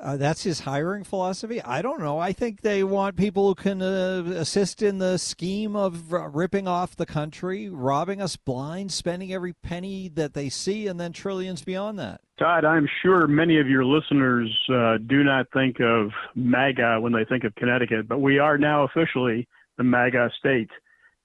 Uh, 0.00 0.16
that's 0.16 0.42
his 0.42 0.60
hiring 0.60 1.04
philosophy. 1.04 1.62
I 1.62 1.80
don't 1.80 2.00
know. 2.00 2.18
I 2.18 2.32
think 2.32 2.62
they 2.62 2.82
want 2.82 3.16
people 3.16 3.46
who 3.48 3.54
can 3.54 3.80
uh, 3.80 4.24
assist 4.36 4.82
in 4.82 4.98
the 4.98 5.18
scheme 5.18 5.76
of 5.76 6.12
r- 6.12 6.28
ripping 6.28 6.66
off 6.66 6.96
the 6.96 7.06
country, 7.06 7.68
robbing 7.68 8.20
us 8.20 8.36
blind, 8.36 8.90
spending 8.90 9.32
every 9.32 9.52
penny 9.52 10.08
that 10.14 10.34
they 10.34 10.48
see, 10.48 10.88
and 10.88 10.98
then 10.98 11.12
trillions 11.12 11.62
beyond 11.62 11.98
that. 12.00 12.20
Todd, 12.40 12.64
I'm 12.64 12.88
sure 13.02 13.28
many 13.28 13.60
of 13.60 13.68
your 13.68 13.84
listeners 13.84 14.50
uh, 14.68 14.98
do 15.06 15.22
not 15.22 15.46
think 15.52 15.76
of 15.80 16.10
MAGA 16.34 16.98
when 17.00 17.12
they 17.12 17.24
think 17.24 17.44
of 17.44 17.54
Connecticut, 17.54 18.08
but 18.08 18.18
we 18.18 18.40
are 18.40 18.58
now 18.58 18.82
officially 18.82 19.46
the 19.78 19.84
MAGA 19.84 20.30
state. 20.36 20.70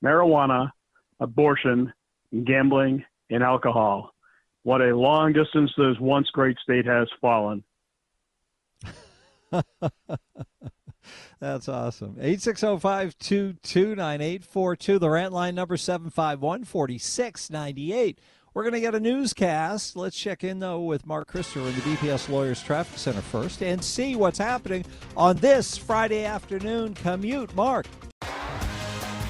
Marijuana, 0.04 0.72
abortion, 1.20 1.94
gambling, 2.46 3.04
and 3.30 3.44
alcohol. 3.44 4.14
What 4.64 4.82
a 4.82 4.96
long 4.96 5.34
distance 5.34 5.72
this 5.78 6.00
once 6.00 6.30
great 6.32 6.58
state 6.60 6.86
has 6.86 7.08
fallen. 7.22 7.64
That's 11.40 11.70
awesome. 11.70 12.16
860-522-9842. 12.16 15.00
The 15.00 15.10
rant 15.10 15.34
line 15.34 15.56
number 15.56 15.78
751-4698. 15.78 18.18
We're 18.54 18.64
going 18.64 18.74
to 18.74 18.82
get 18.82 18.96
a 18.96 19.00
newscast. 19.00 19.96
Let's 19.96 20.18
check 20.18 20.44
in, 20.44 20.60
though, 20.60 20.82
with 20.82 21.06
Mark 21.06 21.28
Christopher 21.28 21.62
in 21.62 21.76
the 21.76 21.82
DPS 21.82 22.28
Lawyers 22.30 22.62
Traffic 22.62 22.98
Center 22.98 23.22
first 23.22 23.62
and 23.62 23.82
see 23.84 24.16
what's 24.16 24.40
happening 24.40 24.84
on 25.16 25.38
this 25.38 25.78
Friday 25.78 26.26
afternoon 26.26 26.96
commute. 26.96 27.56
Mark. 27.56 27.86